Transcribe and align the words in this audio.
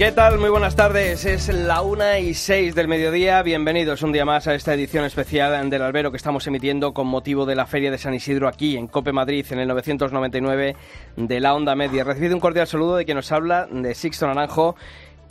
¿Qué 0.00 0.12
tal? 0.12 0.38
Muy 0.38 0.48
buenas 0.48 0.76
tardes. 0.76 1.26
Es 1.26 1.48
la 1.48 1.82
una 1.82 2.18
y 2.18 2.32
seis 2.32 2.74
del 2.74 2.88
mediodía. 2.88 3.42
Bienvenidos 3.42 4.00
un 4.00 4.12
día 4.12 4.24
más 4.24 4.46
a 4.46 4.54
esta 4.54 4.72
edición 4.72 5.04
especial 5.04 5.68
del 5.68 5.82
Albero 5.82 6.10
que 6.10 6.16
estamos 6.16 6.46
emitiendo 6.46 6.94
con 6.94 7.06
motivo 7.06 7.44
de 7.44 7.54
la 7.54 7.66
Feria 7.66 7.90
de 7.90 7.98
San 7.98 8.14
Isidro 8.14 8.48
aquí 8.48 8.78
en 8.78 8.86
Cope 8.86 9.12
Madrid 9.12 9.44
en 9.50 9.58
el 9.58 9.68
999 9.68 10.74
de 11.16 11.40
la 11.40 11.54
Onda 11.54 11.74
Media. 11.74 12.02
Recibido 12.02 12.34
un 12.34 12.40
cordial 12.40 12.66
saludo 12.66 12.96
de 12.96 13.04
quien 13.04 13.16
nos 13.16 13.30
habla 13.30 13.68
de 13.70 13.94
Sixto 13.94 14.26
Naranjo. 14.26 14.74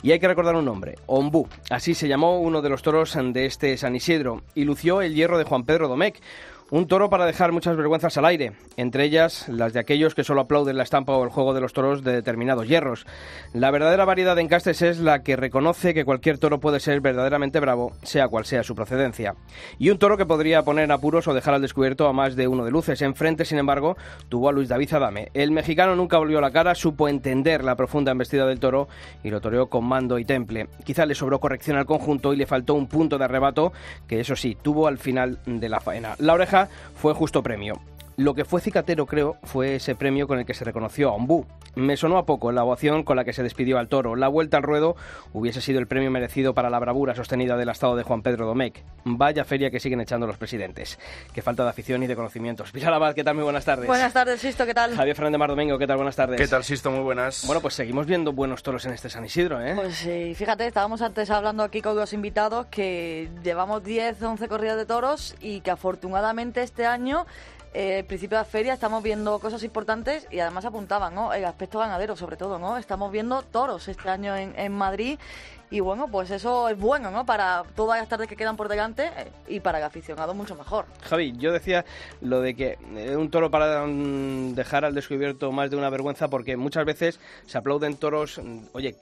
Y 0.02 0.12
hay 0.12 0.20
que 0.20 0.28
recordar 0.28 0.54
un 0.54 0.64
nombre, 0.64 0.94
Ombú. 1.06 1.48
Así 1.68 1.94
se 1.94 2.06
llamó 2.06 2.38
uno 2.38 2.62
de 2.62 2.68
los 2.68 2.82
toros 2.82 3.18
de 3.20 3.46
este 3.46 3.76
San 3.76 3.96
Isidro 3.96 4.42
y 4.54 4.64
lució 4.64 5.02
el 5.02 5.16
hierro 5.16 5.36
de 5.36 5.44
Juan 5.44 5.64
Pedro 5.64 5.88
Domecq, 5.88 6.20
un 6.70 6.86
toro 6.86 7.10
para 7.10 7.26
dejar 7.26 7.52
muchas 7.52 7.76
vergüenzas 7.76 8.16
al 8.16 8.24
aire, 8.24 8.52
entre 8.76 9.04
ellas 9.04 9.48
las 9.48 9.72
de 9.72 9.80
aquellos 9.80 10.14
que 10.14 10.22
solo 10.22 10.42
aplauden 10.42 10.76
la 10.76 10.84
estampa 10.84 11.16
o 11.16 11.24
el 11.24 11.30
juego 11.30 11.52
de 11.52 11.60
los 11.60 11.72
toros 11.72 12.04
de 12.04 12.12
determinados 12.12 12.68
hierros. 12.68 13.06
La 13.52 13.70
verdadera 13.70 14.04
variedad 14.04 14.36
de 14.36 14.42
encastes 14.42 14.82
es 14.82 14.98
la 14.98 15.22
que 15.22 15.36
reconoce 15.36 15.94
que 15.94 16.04
cualquier 16.04 16.38
toro 16.38 16.60
puede 16.60 16.78
ser 16.78 17.00
verdaderamente 17.00 17.58
bravo, 17.58 17.92
sea 18.02 18.28
cual 18.28 18.44
sea 18.44 18.62
su 18.62 18.74
procedencia. 18.74 19.34
Y 19.78 19.90
un 19.90 19.98
toro 19.98 20.16
que 20.16 20.26
podría 20.26 20.62
poner 20.62 20.90
apuros 20.92 21.26
o 21.26 21.34
dejar 21.34 21.54
al 21.54 21.62
descubierto 21.62 22.06
a 22.06 22.12
más 22.12 22.36
de 22.36 22.46
uno 22.46 22.64
de 22.64 22.70
luces. 22.70 23.02
Enfrente, 23.02 23.44
sin 23.44 23.58
embargo, 23.58 23.96
tuvo 24.28 24.48
a 24.48 24.52
Luis 24.52 24.68
David 24.68 24.94
Adame. 24.94 25.30
El 25.34 25.50
mexicano 25.50 25.96
nunca 25.96 26.18
volvió 26.18 26.40
la 26.40 26.50
cara, 26.50 26.74
supo 26.74 27.08
entender 27.08 27.64
la 27.64 27.76
profunda 27.76 28.12
embestida 28.12 28.46
del 28.46 28.60
toro 28.60 28.88
y 29.24 29.30
lo 29.30 29.40
toreó 29.40 29.68
con 29.68 29.84
mando 29.84 30.18
y 30.18 30.24
temple. 30.24 30.68
Quizá 30.84 31.06
le 31.06 31.14
sobró 31.14 31.40
corrección 31.40 31.76
al 31.76 31.86
conjunto 31.86 32.32
y 32.32 32.36
le 32.36 32.46
faltó 32.46 32.74
un 32.74 32.86
punto 32.86 33.18
de 33.18 33.24
arrebato 33.24 33.72
que, 34.06 34.20
eso 34.20 34.36
sí, 34.36 34.56
tuvo 34.60 34.86
al 34.86 34.98
final 34.98 35.38
de 35.46 35.68
la 35.68 35.80
faena. 35.80 36.14
La 36.18 36.34
oreja 36.34 36.59
fue 36.94 37.14
justo 37.14 37.42
premio. 37.42 37.80
Lo 38.20 38.34
que 38.34 38.44
fue 38.44 38.60
cicatero, 38.60 39.06
creo, 39.06 39.38
fue 39.44 39.76
ese 39.76 39.94
premio 39.94 40.28
con 40.28 40.38
el 40.38 40.44
que 40.44 40.52
se 40.52 40.62
reconoció 40.62 41.08
a 41.08 41.12
Ombú. 41.12 41.46
Me 41.74 41.96
sonó 41.96 42.18
a 42.18 42.26
poco 42.26 42.52
la 42.52 42.62
ovación 42.62 43.02
con 43.02 43.16
la 43.16 43.24
que 43.24 43.32
se 43.32 43.42
despidió 43.42 43.78
al 43.78 43.88
toro. 43.88 44.14
La 44.14 44.28
vuelta 44.28 44.58
al 44.58 44.62
ruedo 44.62 44.94
hubiese 45.32 45.62
sido 45.62 45.78
el 45.78 45.86
premio 45.86 46.10
merecido 46.10 46.52
para 46.52 46.68
la 46.68 46.78
bravura 46.78 47.14
sostenida 47.14 47.56
del 47.56 47.70
estado 47.70 47.96
de 47.96 48.02
Juan 48.02 48.20
Pedro 48.20 48.44
Domecq. 48.44 48.84
Vaya 49.06 49.46
feria 49.46 49.70
que 49.70 49.80
siguen 49.80 50.02
echando 50.02 50.26
los 50.26 50.36
presidentes. 50.36 50.98
Qué 51.32 51.40
falta 51.40 51.62
de 51.62 51.70
afición 51.70 52.02
y 52.02 52.08
de 52.08 52.14
conocimientos. 52.14 52.70
Pilar 52.72 52.92
Abad, 52.92 53.14
¿qué 53.14 53.24
tal? 53.24 53.36
Muy 53.36 53.44
buenas 53.44 53.64
tardes. 53.64 53.86
Buenas 53.86 54.12
tardes, 54.12 54.38
Sisto, 54.38 54.66
¿qué 54.66 54.74
tal? 54.74 54.94
Javier 54.94 55.16
Fernández 55.16 55.38
Mar 55.38 55.48
Domingo, 55.48 55.78
¿qué 55.78 55.86
tal? 55.86 55.96
Buenas 55.96 56.16
tardes. 56.16 56.38
¿Qué 56.38 56.46
tal, 56.46 56.62
Sisto? 56.62 56.90
Muy 56.90 57.00
buenas. 57.00 57.46
Bueno, 57.46 57.62
pues 57.62 57.72
seguimos 57.72 58.04
viendo 58.04 58.34
buenos 58.34 58.62
toros 58.62 58.84
en 58.84 58.92
este 58.92 59.08
San 59.08 59.24
Isidro, 59.24 59.64
¿eh? 59.64 59.72
Pues 59.74 59.94
sí, 59.94 60.34
fíjate, 60.34 60.66
estábamos 60.66 61.00
antes 61.00 61.30
hablando 61.30 61.62
aquí 61.62 61.80
con 61.80 61.96
los 61.96 62.12
invitados 62.12 62.66
que 62.66 63.30
llevamos 63.42 63.82
10, 63.82 64.22
11 64.22 64.46
corridas 64.46 64.76
de 64.76 64.84
toros 64.84 65.36
y 65.40 65.62
que 65.62 65.70
afortunadamente 65.70 66.62
este 66.62 66.84
año 66.84 67.24
eh, 67.72 68.04
principio 68.06 68.38
de 68.38 68.44
la 68.44 68.50
feria 68.50 68.74
estamos 68.74 69.02
viendo 69.02 69.38
cosas 69.38 69.62
importantes 69.62 70.26
y 70.30 70.40
además 70.40 70.64
apuntaban, 70.64 71.14
¿no? 71.14 71.32
El 71.32 71.44
aspecto 71.44 71.78
ganadero, 71.78 72.16
sobre 72.16 72.36
todo, 72.36 72.58
¿no? 72.58 72.76
Estamos 72.78 73.12
viendo 73.12 73.42
toros 73.42 73.86
este 73.88 74.08
año 74.08 74.36
en, 74.36 74.58
en 74.58 74.72
Madrid 74.72 75.18
y 75.70 75.78
bueno, 75.78 76.08
pues 76.08 76.30
eso 76.32 76.68
es 76.68 76.76
bueno, 76.76 77.10
¿no? 77.12 77.24
Para 77.24 77.62
todas 77.76 78.00
las 78.00 78.08
tardes 78.08 78.28
que 78.28 78.34
quedan 78.34 78.56
por 78.56 78.68
delante 78.68 79.10
eh, 79.16 79.30
y 79.46 79.60
para 79.60 79.78
el 79.78 79.84
aficionado 79.84 80.34
mucho 80.34 80.56
mejor. 80.56 80.86
Javi, 81.02 81.32
yo 81.38 81.52
decía 81.52 81.84
lo 82.20 82.40
de 82.40 82.54
que 82.54 82.78
eh, 82.96 83.16
un 83.16 83.30
toro 83.30 83.50
para 83.50 83.86
mm, 83.86 84.54
dejar 84.54 84.84
al 84.84 84.94
descubierto 84.94 85.52
más 85.52 85.70
de 85.70 85.76
una 85.76 85.88
vergüenza 85.88 86.28
porque 86.28 86.56
muchas 86.56 86.84
veces 86.84 87.20
se 87.46 87.56
aplauden 87.56 87.96
toros, 87.96 88.40
mm, 88.42 88.58
oye, 88.72 88.96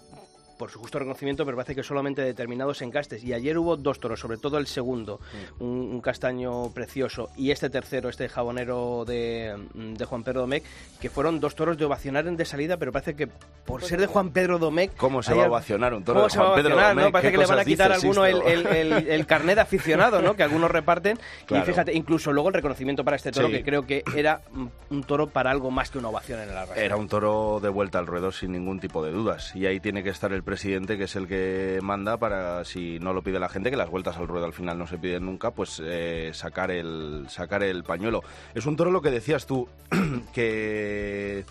por 0.59 0.71
su 0.71 0.79
justo 0.79 0.99
reconocimiento, 0.99 1.45
pero 1.45 1.57
parece 1.57 1.75
que 1.75 1.83
solamente 1.83 2.23
determinados 2.23 2.83
encastes. 2.83 3.23
Y 3.25 3.33
ayer 3.33 3.57
hubo 3.59 3.77
dos 3.77 4.01
toros, 4.01 4.21
sobre 4.21 4.37
todo 4.39 4.59
el 4.59 4.67
segundo, 4.67 5.21
un, 5.61 5.69
un 5.69 6.01
castaño 6.01 6.71
precioso, 6.75 7.29
y 7.37 7.51
este 7.53 7.71
tercero, 7.71 8.09
este 8.09 8.29
jabonero 8.29 9.05
de, 9.07 9.57
de 9.75 10.05
Juan 10.05 10.25
Pedro 10.25 10.41
Domecq, 10.43 10.65
que 11.01 11.09
fueron 11.11 11.41
dos 11.41 11.55
toros 11.55 11.79
de 11.79 11.85
ovacionar 11.85 12.27
en 12.27 12.37
de 12.37 12.45
salida, 12.45 12.77
pero 12.77 12.93
parece 12.93 13.15
que 13.15 13.29
por 13.65 13.83
ser 13.85 14.01
de 14.01 14.07
Juan 14.07 14.31
Pedro 14.31 14.59
Domecq... 14.59 14.97
¿Cómo 14.97 15.23
se 15.23 15.35
va 15.35 15.45
a 15.45 15.49
ovacionar 15.49 15.95
un 15.95 16.03
toro 16.05 16.21
¿Cómo 16.21 16.29
de 16.29 16.37
Juan 16.39 16.55
Pedro 16.57 16.77
Domecq? 16.77 16.97
no? 17.07 17.13
Parece 17.13 17.29
¿Qué 17.29 17.33
que 17.33 17.39
le 17.39 17.47
van 17.47 17.59
a 17.61 17.65
quitar 17.65 17.93
a 17.93 17.95
alguno 17.95 18.25
el, 18.27 18.43
el, 18.43 18.67
el- 18.67 19.09
el 19.09 19.27
carnet 19.27 19.55
de 19.57 19.61
aficionado, 19.63 20.21
¿no? 20.23 20.35
Que 20.35 20.43
algunos 20.43 20.71
reparten. 20.71 21.19
Claro. 21.47 21.65
Y 21.65 21.67
fíjate, 21.67 21.95
incluso 21.95 22.33
luego 22.33 22.49
el 22.49 22.55
reconocimiento 22.55 23.05
para 23.05 23.17
este 23.17 23.31
toro, 23.31 23.47
Sí. 23.49 23.53
que 23.55 23.63
creo 23.65 23.87
que 23.87 24.03
era 24.15 24.41
mm, 24.53 24.67
un 24.91 25.05
toro 25.05 25.29
para 25.29 25.51
algo 25.51 25.71
más 25.71 25.91
que 25.91 25.99
una 25.99 26.09
ovación 26.09 26.41
en 26.41 26.51
el 26.51 26.57
arrastre. 26.57 26.85
Era 26.85 26.97
un 26.97 27.09
toro 27.09 27.59
de 27.63 27.69
vuelta 27.69 27.99
al 27.99 28.07
ruedo 28.07 28.33
sin 28.33 28.53
ningún 28.53 28.81
tipo 28.81 29.05
de 29.05 29.13
dudas. 29.13 29.55
Y 29.55 29.65
ahí 29.67 29.81
tiene 29.81 30.03
que 30.03 30.11
estar 30.11 30.33
el 30.33 30.43
presidente, 30.49 30.97
que 30.97 31.05
es 31.05 31.15
el 31.15 31.29
que 31.29 31.79
manda 31.83 32.17
para, 32.17 32.65
si 32.65 32.99
no 33.01 33.13
lo 33.13 33.21
pide 33.21 33.39
la 33.39 33.51
gente, 33.51 33.71
que 33.71 33.77
las 33.77 33.91
vueltas 33.91 34.17
al 34.17 34.27
ruedo 34.27 34.47
al 34.47 34.55
final 34.55 34.79
no 34.79 34.87
se 34.87 34.97
piden 34.97 35.27
nunca, 35.27 35.51
pues 35.51 35.79
eh, 35.85 36.31
sacar, 36.33 36.71
el, 36.71 37.27
sacar 37.29 37.63
el 37.63 37.85
pañuelo. 37.85 38.23
Es 38.55 38.65
un 38.65 38.75
toro 38.75 38.91
lo 38.91 39.03
que 39.03 39.11
decías 39.11 39.45
tú, 39.45 39.69
que 40.33 41.45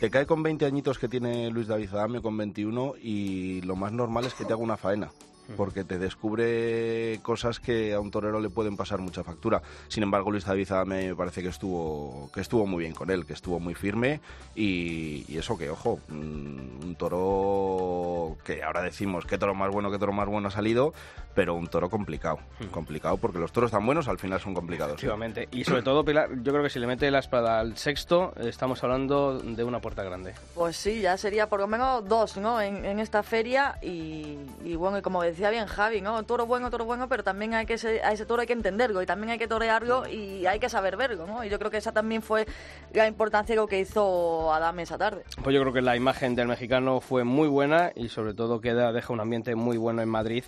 te 0.00 0.08
cae 0.08 0.24
con 0.24 0.42
20 0.42 0.64
añitos 0.64 0.98
que 0.98 1.06
tiene 1.06 1.50
Luis 1.50 1.66
David 1.66 1.90
Adame, 1.92 2.22
con 2.22 2.34
21, 2.34 2.94
y 3.02 3.60
lo 3.60 3.76
más 3.76 3.92
normal 3.92 4.24
es 4.24 4.32
que 4.32 4.46
te 4.46 4.54
haga 4.54 4.62
una 4.62 4.78
faena. 4.78 5.10
Porque 5.56 5.84
te 5.84 5.98
descubre 5.98 7.18
cosas 7.22 7.60
que 7.60 7.92
a 7.92 8.00
un 8.00 8.10
torero 8.10 8.40
le 8.40 8.50
pueden 8.50 8.76
pasar 8.76 9.00
mucha 9.00 9.24
factura. 9.24 9.62
Sin 9.88 10.02
embargo, 10.02 10.30
Luis 10.30 10.44
David 10.44 10.70
me 10.86 11.14
parece 11.14 11.42
que 11.42 11.48
estuvo, 11.48 12.30
que 12.32 12.40
estuvo 12.40 12.66
muy 12.66 12.84
bien 12.84 12.94
con 12.94 13.10
él, 13.10 13.26
que 13.26 13.32
estuvo 13.32 13.58
muy 13.60 13.74
firme. 13.74 14.20
Y, 14.54 15.24
y 15.28 15.38
eso 15.38 15.56
que, 15.58 15.70
ojo, 15.70 15.98
mm, 16.08 16.84
un 16.84 16.96
toro 16.96 18.36
que 18.44 18.62
ahora 18.62 18.82
decimos 18.82 19.24
qué 19.26 19.38
toro 19.38 19.54
más 19.54 19.70
bueno, 19.70 19.90
qué 19.90 19.98
toro 19.98 20.12
más 20.12 20.28
bueno 20.28 20.48
ha 20.48 20.50
salido, 20.50 20.92
pero 21.34 21.54
un 21.54 21.68
toro 21.68 21.88
complicado. 21.90 22.38
Complicado 22.70 23.16
porque 23.16 23.38
los 23.38 23.52
toros 23.52 23.70
tan 23.70 23.84
buenos 23.86 24.08
al 24.08 24.18
final 24.18 24.40
son 24.40 24.54
complicados. 24.54 24.94
Efectivamente. 24.94 25.48
Y 25.52 25.64
sobre 25.64 25.82
todo, 25.82 26.04
Pilar, 26.04 26.28
yo 26.42 26.52
creo 26.52 26.62
que 26.62 26.70
si 26.70 26.78
le 26.78 26.86
mete 26.86 27.10
la 27.10 27.20
espada 27.20 27.60
al 27.60 27.76
sexto, 27.76 28.32
estamos 28.36 28.82
hablando 28.84 29.38
de 29.38 29.64
una 29.64 29.80
puerta 29.80 30.02
grande. 30.02 30.34
Pues 30.54 30.76
sí, 30.76 31.00
ya 31.00 31.16
sería 31.16 31.48
por 31.48 31.60
lo 31.60 31.66
menos 31.66 32.06
dos, 32.08 32.36
¿no? 32.36 32.60
En, 32.60 32.84
en 32.84 32.98
esta 33.00 33.22
feria 33.22 33.78
y, 33.82 34.36
y 34.64 34.74
bueno, 34.76 34.98
y 34.98 35.02
como 35.02 35.22
decía 35.22 35.39
bien 35.48 35.66
Javi, 35.66 36.02
¿no? 36.02 36.22
Toro 36.24 36.44
bueno, 36.44 36.68
toro 36.70 36.84
bueno, 36.84 37.08
pero 37.08 37.22
también 37.24 37.54
hay 37.54 37.64
que 37.64 37.74
ese- 37.74 38.02
a 38.02 38.12
ese 38.12 38.26
toro 38.26 38.42
hay 38.42 38.46
que 38.46 38.52
entenderlo 38.52 39.00
y 39.00 39.06
también 39.06 39.30
hay 39.30 39.38
que 39.38 39.48
torearlo 39.48 40.06
y 40.06 40.44
hay 40.44 40.58
que 40.58 40.68
saber 40.68 40.98
verlo, 40.98 41.26
¿no? 41.26 41.42
Y 41.44 41.48
yo 41.48 41.58
creo 41.58 41.70
que 41.70 41.78
esa 41.78 41.92
también 41.92 42.20
fue 42.20 42.46
la 42.92 43.06
importancia 43.06 43.54
que 43.68 43.78
hizo 43.80 44.52
Adame 44.52 44.82
esa 44.82 44.98
tarde. 44.98 45.22
Pues 45.42 45.54
yo 45.54 45.60
creo 45.62 45.72
que 45.72 45.80
la 45.82 45.96
imagen 45.96 46.34
del 46.34 46.48
mexicano 46.48 47.00
fue 47.00 47.24
muy 47.24 47.48
buena 47.48 47.92
y 47.94 48.08
sobre 48.08 48.34
todo 48.34 48.60
queda, 48.60 48.92
deja 48.92 49.12
un 49.12 49.20
ambiente 49.20 49.54
muy 49.54 49.76
bueno 49.76 50.02
en 50.02 50.08
Madrid 50.08 50.44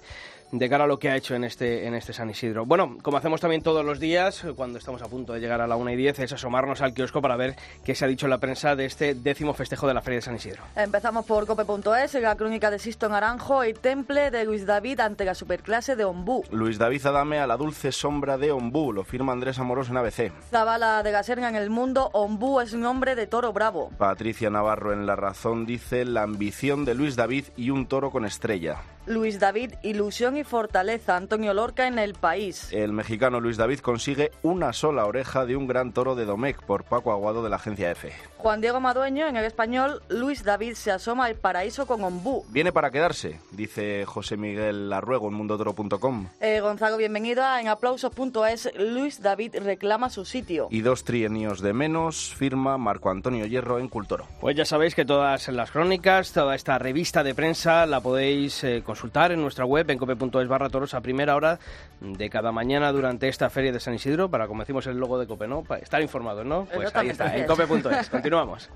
de 0.53 0.69
cara 0.69 0.85
a 0.85 0.87
lo 0.87 0.99
que 0.99 1.09
ha 1.09 1.17
hecho 1.17 1.35
en 1.35 1.45
este, 1.45 1.87
en 1.87 1.95
este 1.95 2.13
San 2.13 2.29
Isidro. 2.29 2.67
Bueno, 2.67 2.99
como 3.03 3.17
hacemos 3.17 3.41
también 3.41 3.63
todos 3.63 3.85
los 3.85 3.99
días, 3.99 4.45
cuando 4.55 4.79
estamos 4.79 5.03
a 5.03 5.09
punto 5.09 5.33
de 5.33 5.41
llegar 5.41 5.63
a 5.63 5.67
la 5.67 5.77
1 5.77 5.91
y 5.91 5.97
10, 5.97 6.19
es 6.21 6.33
asomarnos 6.35 6.83
al 6.83 6.93
kiosco 6.93 7.23
para 7.23 7.37
ver 7.37 7.57
qué 7.85 7.95
se 7.95 8.05
ha 8.05 8.09
dicho 8.09 8.27
en 8.27 8.31
la 8.31 8.39
prensa 8.39 8.77
de 8.77 8.85
este 8.85 9.15
décimo 9.15 9.55
festejo 9.55 9.89
de 9.89 9.95
la 9.95 10.03
Feria 10.03 10.19
de 10.19 10.23
San 10.23 10.37
Isidro. 10.37 10.63
Empezamos 10.77 11.25
por 11.25 11.47
cope.es, 11.47 12.15
la 12.15 12.37
crónica 12.37 12.71
de 12.71 12.79
Sisto 12.79 13.09
Naranjo 13.09 13.65
y 13.65 13.73
Temple 13.73 14.31
de 14.31 14.45
Luis 14.45 14.67
David 14.67 15.01
ante 15.01 15.25
la 15.25 15.35
superclase 15.35 15.97
de 15.97 16.05
Ombú. 16.05 16.45
Luis 16.51 16.79
David 16.79 17.07
Adame 17.07 17.39
a 17.39 17.47
la 17.47 17.57
dulce 17.57 17.91
sombra 17.91 18.37
de 18.37 18.53
Ombú, 18.53 18.93
lo 18.93 19.05
firma 19.05 19.33
Andrés 19.33 19.59
Amorós 19.59 19.89
en 19.89 19.97
ABC. 19.97 20.33
Zabala 20.51 21.03
de 21.03 21.13
la 21.13 21.23
Serna 21.23 21.49
en 21.49 21.57
el 21.57 21.71
mundo, 21.71 22.11
Ombú 22.13 22.61
es 22.61 22.75
un 22.75 22.85
hombre 22.85 23.15
de 23.15 23.27
toro 23.27 23.55
bravo. 23.55 23.91
Patricia 23.97 24.51
Navarro 24.51 24.93
en 24.93 25.07
La 25.07 25.17
Razón 25.17 25.65
dice 25.65 26.05
la 26.05 26.23
ambición 26.23 26.85
de 26.85 26.95
Luis 26.95 27.17
David 27.17 27.47
y 27.57 27.71
un 27.71 27.87
toro 27.87 28.11
con 28.11 28.27
estrella. 28.27 28.83
Luis 29.07 29.41
David, 29.41 29.75
ilusión 29.83 30.37
y 30.37 30.45
fortaleza. 30.45 31.17
Antonio 31.17 31.55
Lorca 31.55 31.87
en 31.87 31.99
el 31.99 32.15
país. 32.15 32.73
El 32.73 32.93
mexicano 32.93 33.41
Luis 33.41 33.57
David 33.57 33.81
consigue 33.81 34.31
una 34.43 34.73
sola 34.73 35.07
oreja 35.07 35.45
de 35.45 35.57
un 35.57 35.67
gran 35.67 35.93
toro 35.93 36.15
de 36.15 36.25
Domecq 36.25 36.63
por 36.63 36.85
Paco 36.85 37.13
Aguado 37.13 37.43
de 37.43 37.51
la 37.51 37.57
agencia 37.57 37.91
F. 37.91 38.13
Juan 38.43 38.61
Diego 38.61 38.81
Madueño 38.81 39.29
en 39.29 39.37
el 39.37 39.45
español, 39.45 40.03
Luis 40.09 40.43
David 40.43 40.75
se 40.75 40.91
asoma 40.91 41.27
al 41.27 41.37
paraíso 41.37 41.87
con 41.87 42.03
Ombú. 42.03 42.45
Viene 42.49 42.73
para 42.73 42.91
quedarse, 42.91 43.39
dice 43.53 44.05
José 44.05 44.37
Miguel 44.37 44.91
Larruego 44.91 45.29
en 45.29 45.35
mundotoro.com. 45.35 46.27
Eh, 46.41 46.61
Gonzalo, 46.61 46.97
bienvenida. 46.97 47.61
En 47.61 47.69
aplausos.es, 47.69 48.71
Luis 48.77 49.23
David 49.23 49.57
reclama 49.63 50.11
su 50.11 50.25
sitio. 50.25 50.67
Y 50.71 50.81
dos 50.81 51.05
trienios 51.05 51.61
de 51.61 51.73
menos, 51.73 52.35
firma 52.35 52.79
Marco 52.79 53.11
Antonio 53.11 53.47
Hierro 53.47 53.79
en 53.79 53.89
Cultoro. 53.89 54.27
Pues 54.41 54.57
ya 54.57 54.65
sabéis 54.65 54.97
que 54.97 55.05
todas 55.05 55.47
las 55.49 55.71
crónicas, 55.71 56.33
toda 56.33 56.57
esta 56.57 56.79
revista 56.79 57.23
de 57.23 57.37
prensa 57.37 57.87
la 57.87 58.01
podéis 58.01 58.65
eh, 58.65 58.83
consultar 58.93 59.33
en 59.33 59.41
nuestra 59.41 59.65
web, 59.65 59.91
en 59.91 59.97
cope.es 59.97 60.49
barra 60.49 60.69
toros, 60.69 60.93
a 60.93 61.01
primera 61.01 61.35
hora 61.35 61.59
de 62.01 62.29
cada 62.29 62.53
mañana 62.53 62.93
durante 62.93 63.27
esta 63.27 63.49
feria 63.49 63.73
de 63.73 63.81
San 63.81 63.95
Isidro, 63.95 64.31
para, 64.31 64.47
como 64.47 64.61
decimos 64.61 64.87
el 64.87 64.99
logo 64.99 65.19
de 65.19 65.27
Cope, 65.27 65.49
¿no? 65.49 65.63
Para 65.63 65.81
estar 65.81 66.03
informados, 66.03 66.45
¿no? 66.45 66.67
Pues 66.67 66.95
ahí 66.95 67.09
está, 67.09 67.35
en 67.35 67.47
cope.es. 67.47 68.11
Continuamos. 68.11 68.69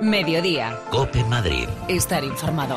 Mediodía. 0.00 0.78
Cope 0.90 1.24
Madrid. 1.24 1.68
Estar 1.88 2.22
informado. 2.22 2.76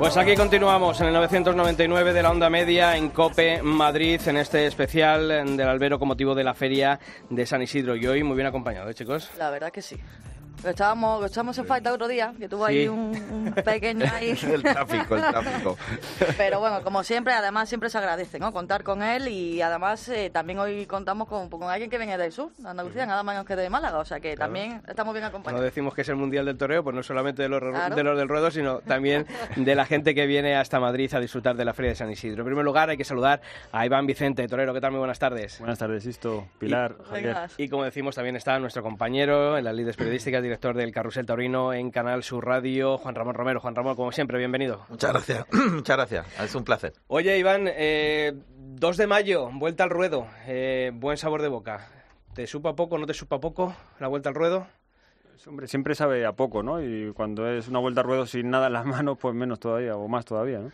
Pues 0.00 0.16
aquí 0.16 0.34
continuamos 0.34 0.98
en 1.02 1.08
el 1.08 1.12
999 1.12 2.14
de 2.14 2.22
la 2.22 2.30
onda 2.30 2.48
media 2.48 2.96
en 2.96 3.10
Cope 3.10 3.60
Madrid 3.62 4.18
en 4.24 4.38
este 4.38 4.66
especial 4.66 5.28
del 5.28 5.68
albero 5.68 5.98
con 5.98 6.08
motivo 6.08 6.34
de 6.34 6.42
la 6.42 6.54
feria 6.54 6.98
de 7.28 7.44
San 7.44 7.60
Isidro 7.60 7.94
y 7.94 8.06
hoy 8.06 8.22
muy 8.22 8.34
bien 8.34 8.46
acompañado, 8.46 8.88
¿eh, 8.88 8.94
chicos? 8.94 9.30
La 9.36 9.50
verdad 9.50 9.70
que 9.70 9.82
sí. 9.82 10.00
Lo 10.62 10.70
echábamos, 10.70 11.20
lo 11.20 11.26
echábamos 11.26 11.56
en 11.58 11.66
falta 11.66 11.92
otro 11.92 12.06
día, 12.06 12.34
que 12.38 12.48
tuvo 12.48 12.66
ahí 12.66 12.86
un, 12.86 13.16
un 13.32 13.52
pequeño 13.64 14.04
ahí. 14.12 14.30
el 14.42 14.62
tráfico, 14.62 15.16
el 15.16 15.22
tráfico. 15.22 15.78
Pero 16.36 16.60
bueno, 16.60 16.82
como 16.82 17.02
siempre, 17.02 17.32
además 17.32 17.68
siempre 17.68 17.88
se 17.88 17.98
agradece, 17.98 18.38
¿no? 18.38 18.52
Contar 18.52 18.82
con 18.82 19.02
él 19.02 19.28
y 19.28 19.62
además 19.62 20.08
eh, 20.10 20.30
también 20.30 20.58
hoy 20.58 20.86
contamos 20.86 21.28
con, 21.28 21.48
con 21.48 21.62
alguien 21.64 21.88
que 21.88 21.96
viene 21.98 22.18
del 22.18 22.32
sur, 22.32 22.50
de 22.58 22.68
Andalucía, 22.68 23.06
nada 23.06 23.22
menos 23.22 23.46
que 23.46 23.56
de 23.56 23.70
Málaga, 23.70 23.98
o 23.98 24.04
sea 24.04 24.20
que 24.20 24.36
también 24.36 24.82
estamos 24.86 25.14
bien 25.14 25.22
Cuando 25.22 25.28
acompañados. 25.38 25.64
decimos 25.64 25.94
que 25.94 26.02
es 26.02 26.08
el 26.08 26.16
Mundial 26.16 26.44
del 26.44 26.58
Toreo, 26.58 26.82
pues 26.84 26.94
no 26.94 27.02
solamente 27.02 27.42
de 27.42 27.48
los, 27.48 27.60
Claro. 27.60 27.94
de 27.94 28.02
los 28.02 28.18
del 28.18 28.28
ruedo, 28.28 28.50
sino 28.50 28.80
también 28.80 29.26
de 29.56 29.74
la 29.74 29.86
gente 29.86 30.14
que 30.14 30.26
viene 30.26 30.56
hasta 30.56 30.78
Madrid 30.80 31.12
a 31.14 31.20
disfrutar 31.20 31.56
de 31.56 31.64
la 31.64 31.72
Feria 31.72 31.90
de 31.92 31.94
San 31.96 32.10
Isidro. 32.10 32.42
En 32.42 32.46
primer 32.46 32.64
lugar, 32.64 32.90
hay 32.90 32.96
que 32.96 33.04
saludar 33.04 33.40
a 33.72 33.86
Iván 33.86 34.06
Vicente, 34.06 34.46
torero. 34.48 34.74
¿Qué 34.74 34.80
tal? 34.80 34.90
Muy 34.90 34.98
buenas 34.98 35.18
tardes. 35.18 35.58
Buenas 35.58 35.78
tardes, 35.78 36.02
Sisto, 36.02 36.46
Pilar, 36.58 36.96
Javier. 37.08 37.26
Venga. 37.34 37.48
Y 37.56 37.68
como 37.68 37.84
decimos, 37.84 38.14
también 38.14 38.36
está 38.36 38.58
nuestro 38.58 38.82
compañero 38.82 39.56
en 39.56 39.64
las 39.64 39.74
líderes 39.74 39.96
periodísticas, 39.96 40.42
director 40.50 40.76
del 40.76 40.90
Carrusel 40.90 41.26
Taurino 41.26 41.72
en 41.72 41.92
Canal 41.92 42.24
Sur 42.24 42.44
Radio, 42.44 42.98
Juan 42.98 43.14
Ramón 43.14 43.36
Romero. 43.36 43.60
Juan 43.60 43.76
Ramón, 43.76 43.94
como 43.94 44.10
siempre, 44.10 44.36
bienvenido. 44.36 44.84
Muchas 44.88 45.12
gracias, 45.12 45.46
muchas 45.72 45.96
gracias. 45.96 46.40
Es 46.40 46.56
un 46.56 46.64
placer. 46.64 46.92
Oye, 47.06 47.38
Iván, 47.38 47.68
eh, 47.68 48.32
2 48.56 48.96
de 48.96 49.06
mayo, 49.06 49.48
vuelta 49.52 49.84
al 49.84 49.90
ruedo. 49.90 50.26
Eh, 50.48 50.90
buen 50.92 51.18
sabor 51.18 51.40
de 51.40 51.46
boca. 51.46 51.86
¿Te 52.34 52.48
supa 52.48 52.74
poco, 52.74 52.98
no 52.98 53.06
te 53.06 53.14
supa 53.14 53.38
poco 53.38 53.76
la 54.00 54.08
vuelta 54.08 54.30
al 54.30 54.34
ruedo? 54.34 54.66
Hombre, 55.46 55.68
siempre 55.68 55.94
sabe 55.94 56.26
a 56.26 56.32
poco, 56.32 56.64
¿no? 56.64 56.82
Y 56.82 57.12
cuando 57.12 57.48
es 57.48 57.68
una 57.68 57.78
vuelta 57.78 58.00
al 58.00 58.08
ruedo 58.08 58.26
sin 58.26 58.50
nada 58.50 58.66
en 58.66 58.72
las 58.72 58.86
manos, 58.86 59.18
pues 59.20 59.32
menos 59.36 59.60
todavía, 59.60 59.96
o 59.96 60.08
más 60.08 60.24
todavía, 60.24 60.58
¿no? 60.58 60.72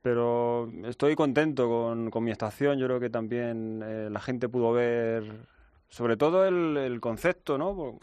Pero 0.00 0.70
estoy 0.86 1.16
contento 1.16 1.68
con, 1.68 2.10
con 2.10 2.24
mi 2.24 2.30
estación. 2.30 2.78
Yo 2.78 2.86
creo 2.86 2.98
que 2.98 3.10
también 3.10 3.82
eh, 3.84 4.08
la 4.10 4.20
gente 4.20 4.48
pudo 4.48 4.72
ver, 4.72 5.22
sobre 5.92 6.16
todo 6.16 6.46
el, 6.46 6.78
el 6.78 7.00
concepto, 7.00 7.58
¿no? 7.58 7.98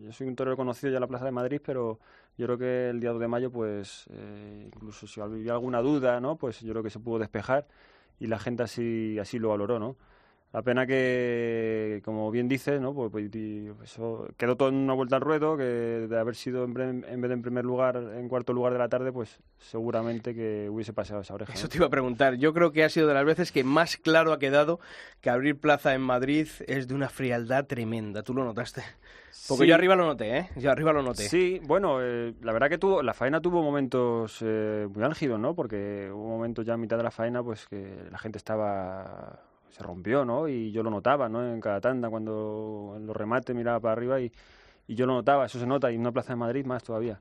Yo 0.00 0.12
soy 0.12 0.26
un 0.26 0.34
torero 0.34 0.56
conocido 0.56 0.90
ya 0.90 0.96
en 0.96 1.02
la 1.02 1.06
Plaza 1.06 1.26
de 1.26 1.30
Madrid, 1.30 1.60
pero 1.62 2.00
yo 2.38 2.46
creo 2.46 2.56
que 2.56 2.88
el 2.88 3.00
día 3.00 3.10
2 3.10 3.20
de 3.20 3.28
mayo, 3.28 3.50
pues, 3.50 4.06
eh, 4.14 4.70
incluso 4.74 5.06
si 5.06 5.20
había 5.20 5.52
alguna 5.52 5.82
duda, 5.82 6.22
¿no? 6.22 6.36
Pues 6.36 6.60
yo 6.62 6.72
creo 6.72 6.82
que 6.82 6.88
se 6.88 7.00
pudo 7.00 7.18
despejar 7.18 7.66
y 8.18 8.28
la 8.28 8.38
gente 8.38 8.62
así, 8.62 9.18
así 9.18 9.38
lo 9.38 9.50
valoró, 9.50 9.78
¿no? 9.78 9.96
La 10.54 10.62
pena 10.62 10.86
que, 10.86 12.00
como 12.04 12.30
bien 12.30 12.46
dices, 12.46 12.80
¿no? 12.80 12.94
Pues, 12.94 13.10
pues, 13.10 13.28
eso 13.82 14.28
quedó 14.36 14.56
todo 14.56 14.68
en 14.68 14.76
una 14.76 14.92
vuelta 14.94 15.16
al 15.16 15.22
ruedo, 15.22 15.56
que 15.56 15.64
de 15.64 16.16
haber 16.16 16.36
sido 16.36 16.62
en, 16.62 17.04
en 17.08 17.20
vez 17.20 17.28
de 17.28 17.32
en 17.34 17.42
primer 17.42 17.64
lugar, 17.64 17.96
en 17.96 18.28
cuarto 18.28 18.52
lugar 18.52 18.72
de 18.72 18.78
la 18.78 18.88
tarde, 18.88 19.10
pues 19.10 19.40
seguramente 19.58 20.32
que 20.32 20.68
hubiese 20.70 20.92
pasado 20.92 21.22
esa 21.22 21.34
oreja. 21.34 21.52
¿no? 21.52 21.58
Eso 21.58 21.68
te 21.68 21.78
iba 21.78 21.86
a 21.86 21.90
preguntar. 21.90 22.36
Yo 22.36 22.54
creo 22.54 22.70
que 22.70 22.84
ha 22.84 22.88
sido 22.88 23.08
de 23.08 23.14
las 23.14 23.24
veces 23.24 23.50
que 23.50 23.64
más 23.64 23.96
claro 23.96 24.32
ha 24.32 24.38
quedado 24.38 24.78
que 25.20 25.28
abrir 25.28 25.58
plaza 25.58 25.92
en 25.92 26.02
Madrid 26.02 26.46
es 26.68 26.86
de 26.86 26.94
una 26.94 27.08
frialdad 27.08 27.66
tremenda. 27.66 28.22
¿Tú 28.22 28.32
lo 28.32 28.44
notaste? 28.44 28.82
Porque 29.48 29.64
Sí. 29.64 29.68
yo 29.70 29.74
arriba 29.74 29.96
lo 29.96 30.06
noté, 30.06 30.38
¿eh? 30.38 30.48
Yo 30.54 30.70
arriba 30.70 30.92
lo 30.92 31.02
noté. 31.02 31.24
Sí, 31.24 31.60
bueno, 31.64 31.98
eh, 32.00 32.32
la 32.42 32.52
verdad 32.52 32.68
que 32.68 32.78
tuvo, 32.78 33.02
la 33.02 33.12
faena 33.12 33.40
tuvo 33.40 33.60
momentos 33.60 34.38
eh, 34.40 34.86
muy 34.88 35.02
álgidos, 35.02 35.40
¿no? 35.40 35.56
Porque 35.56 36.08
hubo 36.12 36.28
momentos 36.28 36.64
ya 36.64 36.74
a 36.74 36.76
mitad 36.76 36.96
de 36.96 37.02
la 37.02 37.10
faena, 37.10 37.42
pues 37.42 37.66
que 37.66 37.92
la 38.12 38.18
gente 38.18 38.38
estaba, 38.38 39.40
se 39.74 39.82
rompió, 39.82 40.24
¿no? 40.24 40.48
Y 40.48 40.70
yo 40.70 40.82
lo 40.84 40.90
notaba, 40.90 41.28
¿no? 41.28 41.44
En 41.44 41.60
cada 41.60 41.80
tanda, 41.80 42.08
cuando 42.08 42.94
en 42.96 43.06
los 43.06 43.16
remates 43.16 43.54
miraba 43.56 43.80
para 43.80 43.92
arriba 43.92 44.20
y, 44.20 44.32
yo 44.86 45.06
lo 45.06 45.14
notaba, 45.14 45.46
eso 45.46 45.58
se 45.58 45.66
nota, 45.66 45.90
y 45.90 45.94
en 45.96 46.02
una 46.02 46.12
plaza 46.12 46.34
de 46.34 46.36
Madrid 46.36 46.64
más 46.64 46.84
todavía. 46.84 47.20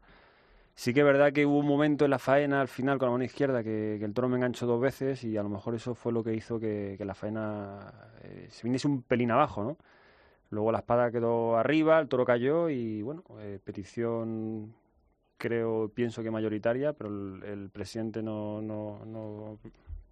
Sí 0.76 0.94
que 0.94 1.02
es 1.02 1.06
verdad 1.06 1.34
que 1.34 1.46
hubo 1.46 1.60
un 1.60 1.68
momento 1.68 2.06
en 2.06 2.12
la 2.12 2.20
faena 2.20 2.62
al 2.62 2.68
final 2.68 2.98
con 3.00 3.08
la 3.08 3.12
mano 3.14 3.24
izquierda 3.24 3.64
que, 3.64 3.96
el 4.04 4.14
toro 4.14 4.30
me 4.30 4.38
enganchó 4.38 4.66
dos 4.68 4.82
veces 4.82 5.24
y 5.24 5.38
a 5.38 5.44
lo 5.44 5.50
mejor 5.50 5.76
eso 5.76 5.96
fue 5.96 6.12
lo 6.12 6.24
que 6.24 6.34
hizo 6.34 6.60
que, 6.60 6.96
que 6.98 7.06
la 7.06 7.16
faena 7.16 7.94
eh, 8.24 8.48
se 8.50 8.64
viniese 8.64 8.88
un 8.88 9.04
pelín 9.04 9.32
abajo, 9.32 9.64
¿no? 9.64 9.78
Luego 10.50 10.72
la 10.72 10.80
espada 10.80 11.12
quedó 11.12 11.58
arriba, 11.58 12.00
el 12.00 12.08
toro 12.08 12.26
cayó 12.26 12.70
y 12.70 13.02
bueno, 13.02 13.24
eh, 13.40 13.60
petición 13.64 14.76
creo, 15.38 15.90
pienso 15.90 16.24
que 16.24 16.32
mayoritaria, 16.32 16.94
pero 16.94 17.10
el, 17.10 17.44
el 17.44 17.70
presidente 17.70 18.22
no, 18.22 18.62
no, 18.62 19.04
no, 19.06 19.58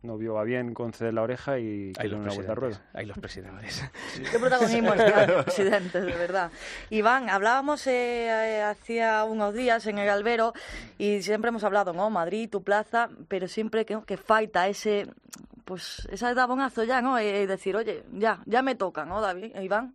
no 0.04 0.18
vio 0.18 0.40
a 0.40 0.44
bien 0.44 0.74
conceder 0.74 1.14
la 1.14 1.22
oreja 1.22 1.60
y 1.60 1.94
Hay 1.98 2.10
quedó 2.10 2.10
los 2.10 2.14
en 2.14 2.20
una 2.22 2.34
vuelta 2.34 2.56
presidentes. 2.56 2.82
Hay 2.94 3.06
los 3.06 3.18
presidentes. 3.20 3.92
Qué 4.32 4.40
protagonismo 4.40 4.94
el 4.96 5.44
presidente, 5.44 6.02
de 6.02 6.12
verdad. 6.14 6.52
Iván, 6.90 7.30
hablábamos 7.30 7.86
eh, 7.88 8.28
eh, 8.28 8.62
hacía 8.64 9.24
unos 9.26 9.54
días 9.54 9.86
en 9.86 10.00
el 10.00 10.10
Albero 10.10 10.54
y 10.98 11.22
siempre 11.22 11.50
hemos 11.50 11.64
hablado, 11.64 11.94
¿no? 11.94 12.10
Madrid, 12.10 12.50
tu 12.50 12.64
plaza, 12.64 13.10
pero 13.28 13.48
siempre 13.48 13.86
que, 13.86 14.00
que 14.06 14.18
falta 14.18 14.68
ese, 14.68 15.08
pues, 15.66 16.08
ese 16.12 16.34
tabonazo 16.34 16.84
ya, 16.84 17.02
¿no? 17.02 17.18
Eh, 17.20 17.46
decir, 17.46 17.76
oye, 17.76 18.04
ya, 18.14 18.40
ya 18.46 18.62
me 18.64 18.76
toca, 18.76 19.06
¿no, 19.06 19.22
David, 19.22 19.52
eh, 19.56 19.64
Iván? 19.64 19.94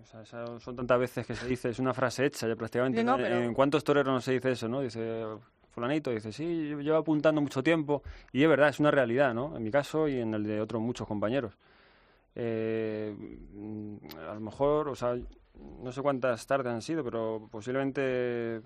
O 0.00 0.04
sea, 0.04 0.22
esa- 0.22 0.60
son 0.60 0.76
tantas 0.76 0.98
veces 0.98 1.26
que 1.26 1.34
se 1.34 1.46
dice, 1.46 1.70
es 1.70 1.78
una 1.78 1.94
frase 1.94 2.26
hecha 2.26 2.46
ya 2.46 2.54
prácticamente. 2.54 3.00
¿En 3.00 3.54
cuántos 3.54 3.82
toreros 3.82 4.12
no 4.12 4.20
se 4.20 4.32
dice 4.32 4.52
eso, 4.52 4.68
no? 4.68 4.80
Dice 4.80 5.24
fulanito, 5.72 6.10
dice, 6.10 6.32
sí, 6.32 6.74
llevo 6.76 6.98
apuntando 6.98 7.40
mucho 7.40 7.62
tiempo. 7.62 8.02
Y 8.32 8.42
es 8.42 8.48
verdad, 8.48 8.68
es 8.68 8.80
una 8.80 8.90
realidad, 8.90 9.34
¿no? 9.34 9.56
En 9.56 9.62
mi 9.62 9.70
caso 9.70 10.08
y 10.08 10.18
en 10.18 10.34
el 10.34 10.44
de 10.44 10.60
otros 10.60 10.80
muchos 10.80 11.06
compañeros. 11.06 11.56
Eh, 12.34 13.14
mm, 13.54 13.96
a 14.30 14.34
lo 14.34 14.40
mejor, 14.40 14.88
o 14.88 14.94
sea, 14.94 15.16
no 15.82 15.92
sé 15.92 16.02
cuántas 16.02 16.46
tardes 16.46 16.72
han 16.72 16.82
sido, 16.82 17.04
pero 17.04 17.48
posiblemente 17.50 18.60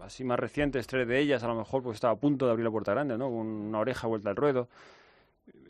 así 0.00 0.24
más 0.24 0.38
recientes, 0.38 0.86
tres 0.86 1.08
de 1.08 1.18
ellas, 1.18 1.42
a 1.42 1.48
lo 1.48 1.54
mejor 1.54 1.82
pues 1.82 1.96
estaba 1.96 2.14
a 2.14 2.16
punto 2.16 2.46
de 2.46 2.52
abrir 2.52 2.64
la 2.64 2.70
puerta 2.70 2.92
grande, 2.92 3.16
¿no? 3.18 3.28
Una 3.28 3.78
oreja 3.78 4.06
vuelta 4.06 4.30
al 4.30 4.36
ruedo. 4.36 4.68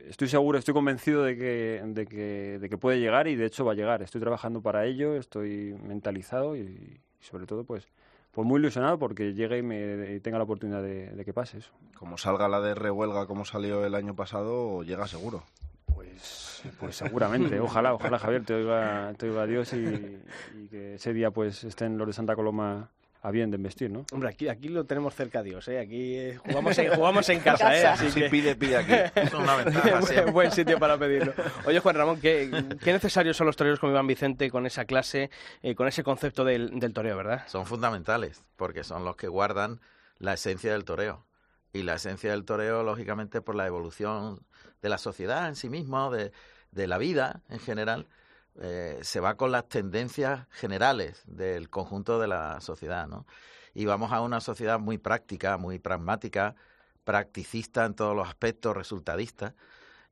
Estoy 0.09 0.29
seguro, 0.29 0.59
estoy 0.59 0.75
convencido 0.75 1.23
de 1.25 1.37
que, 1.37 1.83
de, 1.85 2.07
que, 2.07 2.59
de 2.61 2.69
que 2.69 2.79
puede 2.79 3.01
llegar 3.01 3.27
y 3.27 3.37
de 3.37 3.47
hecho 3.47 3.65
va 3.65 3.73
a 3.73 3.75
llegar. 3.75 4.03
Estoy 4.03 4.21
trabajando 4.21 4.61
para 4.63 4.87
ello, 4.87 5.17
estoy 5.17 5.77
mentalizado 5.83 6.57
y, 6.57 6.61
y 6.61 7.01
sobre 7.21 7.47
todo 7.47 7.65
pues, 7.65 7.89
pues 8.37 8.47
muy 8.47 8.61
ilusionado 8.61 8.99
porque 8.99 9.33
llegue 9.33 9.57
y, 9.57 9.63
me, 9.63 10.13
y 10.13 10.21
tenga 10.21 10.37
la 10.37 10.45
oportunidad 10.45 10.83
de, 10.83 11.09
de 11.09 11.25
que 11.25 11.33
pase 11.33 11.57
eso. 11.57 11.71
Como 11.95 12.19
salga 12.19 12.49
la 12.49 12.61
de 12.61 12.75
rehuelga 12.75 13.27
como 13.27 13.47
salió 13.47 13.83
el 13.87 13.95
año 13.95 14.15
pasado, 14.15 14.83
llega 14.83 15.07
seguro. 15.07 15.43
Pues, 15.87 16.63
pues 16.79 16.97
seguramente, 16.97 17.59
ojalá, 17.61 17.95
ojalá 17.95 18.19
Javier 18.19 18.45
te 18.45 18.53
oiga, 18.53 19.15
te 19.17 19.31
oiga 19.31 19.47
Dios 19.47 19.73
y, 19.73 20.21
y 20.55 20.69
que 20.69 20.97
ese 20.97 21.15
día 21.15 21.31
pues 21.31 21.65
estén 21.65 21.97
los 21.97 22.09
de 22.09 22.13
Santa 22.13 22.37
Coloma 22.37 22.91
a 23.23 23.31
bien 23.31 23.51
de 23.51 23.57
investir, 23.57 23.91
¿no? 23.91 24.05
Hombre, 24.13 24.29
aquí, 24.29 24.49
aquí 24.49 24.69
lo 24.69 24.85
tenemos 24.85 25.15
cerca 25.15 25.41
a 25.41 25.43
Dios, 25.43 25.67
¿eh? 25.69 25.81
Aquí 25.81 26.15
eh, 26.17 26.39
jugamos, 26.39 26.79
en, 26.79 26.95
jugamos 26.95 27.29
en 27.29 27.41
casa, 27.43 27.77
¿eh? 27.77 27.87
Así 27.87 28.13
que... 28.13 28.29
pide, 28.29 28.55
pide 28.57 28.77
aquí. 28.77 28.93
Es 29.21 29.35
una 29.35 29.57
ventaja 29.57 29.91
buen, 29.91 30.03
siempre. 30.05 30.33
buen 30.33 30.51
sitio 30.53 30.79
para 30.79 30.97
pedirlo. 30.99 31.33
Oye, 31.65 31.81
Juan 31.81 31.97
Ramón, 31.97 32.21
¿qué, 32.21 32.51
qué 32.83 32.93
necesarios 32.93 33.37
son 33.37 33.47
los 33.47 33.57
toreros 33.57 33.81
como 33.81 33.93
Iván 33.93 34.07
Vicente 34.07 34.51
con 34.51 34.67
esa 34.67 34.85
clase, 34.85 35.31
eh, 35.63 35.75
con 35.75 35.89
ese 35.89 36.03
concepto 36.05 36.45
del, 36.45 36.79
del 36.79 36.93
toreo, 36.93 37.17
verdad? 37.17 37.43
Son 37.49 37.67
fundamentales 37.67 38.43
porque 38.57 38.85
son 38.85 39.05
los 39.05 39.17
que 39.17 39.29
guardan 39.29 39.81
la 40.19 40.35
esencia 40.35 40.73
del 40.73 40.85
toreo. 40.85 41.25
Y 41.73 41.83
la 41.83 41.95
esencia 41.95 42.31
del 42.31 42.45
toreo, 42.45 42.83
lógicamente, 42.83 43.43
por 43.43 43.55
la 43.55 43.67
evolución 43.67 44.41
de 44.83 44.89
la 44.89 44.99
sociedad 44.99 45.49
en 45.49 45.57
sí 45.57 45.69
misma, 45.69 46.11
de, 46.11 46.33
de 46.71 46.87
la 46.87 46.97
vida 46.99 47.43
en 47.49 47.59
general, 47.59 48.07
eh, 48.61 48.99
se 49.03 49.21
va 49.21 49.37
con 49.37 49.53
las 49.53 49.69
tendencias 49.69 50.47
generales 50.51 51.23
del 51.27 51.69
conjunto 51.71 52.19
de 52.19 52.29
la 52.29 52.61
sociedad, 52.61 53.07
¿no? 53.07 53.27
Y 53.75 53.85
vamos 53.85 54.13
a 54.13 54.23
una 54.23 54.41
sociedad 54.41 54.79
muy 54.79 54.99
práctica, 54.99 55.59
muy 55.59 55.79
pragmática, 55.79 56.55
practicista 57.05 57.85
en 57.85 57.95
todos 57.95 58.17
los 58.17 58.29
aspectos, 58.29 58.77
resultadista. 58.77 59.55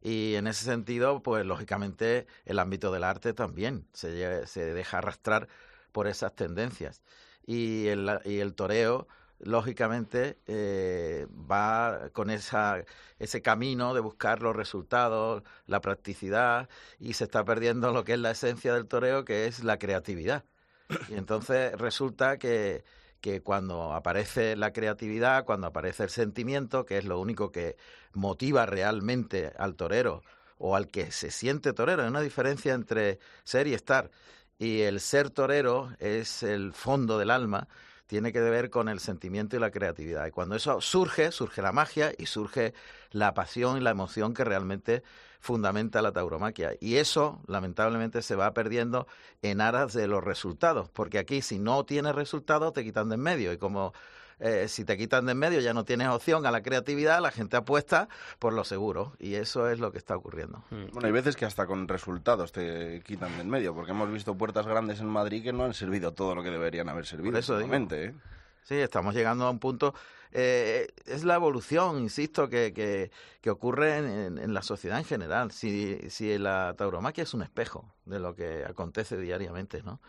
Y 0.02 0.34
en 0.34 0.46
ese 0.46 0.64
sentido, 0.66 1.22
pues 1.22 1.46
lógicamente 1.46 2.26
el 2.44 2.58
ámbito 2.58 2.92
del 2.92 3.04
arte 3.04 3.32
también 3.32 3.86
se, 3.94 4.10
deja 4.10 4.98
arrastrar 4.98 5.48
por 5.92 6.06
esas 6.08 6.34
tendencias. 6.34 7.02
Y 7.46 7.86
el 7.88 8.54
toreo, 8.54 9.08
lógicamente, 9.38 10.38
eh, 10.46 11.26
va 11.30 12.10
con 12.12 12.30
esa, 12.30 12.84
ese 13.18 13.42
camino 13.42 13.94
de 13.94 14.00
buscar 14.00 14.42
los 14.42 14.56
resultados, 14.56 15.42
la 15.66 15.80
practicidad, 15.80 16.68
y 16.98 17.14
se 17.14 17.24
está 17.24 17.44
perdiendo 17.44 17.92
lo 17.92 18.04
que 18.04 18.14
es 18.14 18.18
la 18.18 18.30
esencia 18.30 18.74
del 18.74 18.86
toreo, 18.86 19.24
que 19.24 19.46
es 19.46 19.64
la 19.64 19.78
creatividad. 19.78 20.44
Y 21.08 21.14
entonces 21.14 21.72
resulta 21.78 22.38
que, 22.38 22.84
que 23.20 23.40
cuando 23.40 23.94
aparece 23.94 24.54
la 24.54 24.72
creatividad, 24.72 25.46
cuando 25.46 25.66
aparece 25.66 26.04
el 26.04 26.10
sentimiento, 26.10 26.84
que 26.84 26.98
es 26.98 27.06
lo 27.06 27.18
único 27.18 27.50
que 27.50 27.76
motiva 28.12 28.66
realmente 28.66 29.52
al 29.58 29.76
torero 29.76 30.22
o 30.58 30.76
al 30.76 30.88
que 30.88 31.10
se 31.10 31.30
siente 31.30 31.72
torero, 31.72 32.02
hay 32.02 32.08
una 32.08 32.20
diferencia 32.20 32.74
entre 32.74 33.18
ser 33.42 33.66
y 33.66 33.74
estar. 33.74 34.10
Y 34.58 34.82
el 34.82 35.00
ser 35.00 35.30
torero 35.30 35.90
es 35.98 36.42
el 36.42 36.72
fondo 36.74 37.18
del 37.18 37.30
alma, 37.30 37.66
tiene 38.14 38.32
que 38.32 38.40
ver 38.42 38.70
con 38.70 38.88
el 38.88 39.00
sentimiento 39.00 39.56
y 39.56 39.58
la 39.58 39.72
creatividad. 39.72 40.24
Y 40.28 40.30
cuando 40.30 40.54
eso 40.54 40.80
surge, 40.80 41.32
surge 41.32 41.62
la 41.62 41.72
magia 41.72 42.12
y 42.16 42.26
surge 42.26 42.72
la 43.10 43.34
pasión 43.34 43.76
y 43.76 43.80
la 43.80 43.90
emoción 43.90 44.34
que 44.34 44.44
realmente 44.44 45.02
fundamenta 45.40 46.00
la 46.00 46.12
tauromaquia. 46.12 46.76
Y 46.78 46.98
eso, 46.98 47.42
lamentablemente, 47.48 48.22
se 48.22 48.36
va 48.36 48.54
perdiendo 48.54 49.08
en 49.42 49.60
aras 49.60 49.94
de 49.94 50.06
los 50.06 50.22
resultados, 50.22 50.88
porque 50.90 51.18
aquí 51.18 51.42
si 51.42 51.58
no 51.58 51.84
tienes 51.86 52.14
resultados 52.14 52.72
te 52.72 52.84
quitan 52.84 53.08
de 53.08 53.16
en 53.16 53.20
medio. 53.22 53.52
Y 53.52 53.58
como 53.58 53.92
eh, 54.40 54.66
si 54.68 54.84
te 54.84 54.96
quitan 54.96 55.26
de 55.26 55.32
en 55.32 55.38
medio 55.38 55.60
ya 55.60 55.74
no 55.74 55.84
tienes 55.84 56.08
opción 56.08 56.46
a 56.46 56.50
la 56.50 56.62
creatividad, 56.62 57.20
la 57.20 57.30
gente 57.30 57.56
apuesta 57.56 58.08
por 58.38 58.52
lo 58.52 58.64
seguro. 58.64 59.14
Y 59.18 59.34
eso 59.34 59.68
es 59.68 59.80
lo 59.80 59.92
que 59.92 59.98
está 59.98 60.16
ocurriendo. 60.16 60.64
Mm. 60.70 60.92
Bueno, 60.92 61.06
hay 61.06 61.12
veces 61.12 61.36
que 61.36 61.44
hasta 61.44 61.66
con 61.66 61.88
resultados 61.88 62.52
te 62.52 63.02
quitan 63.04 63.34
de 63.36 63.42
en 63.42 63.50
medio, 63.50 63.74
porque 63.74 63.92
hemos 63.92 64.10
visto 64.10 64.36
puertas 64.36 64.66
grandes 64.66 65.00
en 65.00 65.06
Madrid 65.06 65.42
que 65.42 65.52
no 65.52 65.64
han 65.64 65.74
servido 65.74 66.12
todo 66.12 66.34
lo 66.34 66.42
que 66.42 66.50
deberían 66.50 66.88
haber 66.88 67.06
servido. 67.06 67.36
eso 67.38 67.60
¿eh? 67.60 68.14
Sí, 68.62 68.76
estamos 68.76 69.14
llegando 69.14 69.46
a 69.46 69.50
un 69.50 69.58
punto 69.58 69.94
eh, 70.36 70.88
es 71.06 71.22
la 71.22 71.36
evolución, 71.36 72.00
insisto, 72.00 72.48
que, 72.48 72.72
que, 73.40 73.50
ocurre 73.50 73.98
en, 73.98 74.52
la 74.52 74.62
sociedad 74.62 74.98
en 74.98 75.04
general. 75.04 75.52
Si, 75.52 76.10
si 76.10 76.36
la 76.38 76.74
tauromaquia 76.76 77.22
es 77.22 77.34
un 77.34 77.42
espejo 77.42 77.94
de 78.04 78.18
lo 78.18 78.34
que 78.34 78.64
acontece 78.64 79.16
diariamente, 79.16 79.82
¿no? 79.84 80.00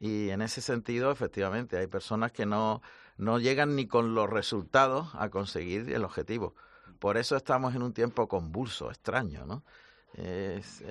Y 0.00 0.30
en 0.30 0.42
ese 0.42 0.60
sentido, 0.60 1.12
efectivamente, 1.12 1.76
hay 1.76 1.86
personas 1.86 2.32
que 2.32 2.44
no, 2.44 2.82
no 3.16 3.38
llegan 3.38 3.76
ni 3.76 3.86
con 3.86 4.14
los 4.14 4.28
resultados 4.28 5.08
a 5.14 5.28
conseguir 5.30 5.92
el 5.92 6.04
objetivo. 6.04 6.54
Por 6.98 7.16
eso 7.16 7.36
estamos 7.36 7.74
en 7.74 7.82
un 7.82 7.92
tiempo 7.92 8.28
convulso, 8.28 8.90
extraño, 8.90 9.46
¿no? 9.46 9.62
es, 10.14 10.82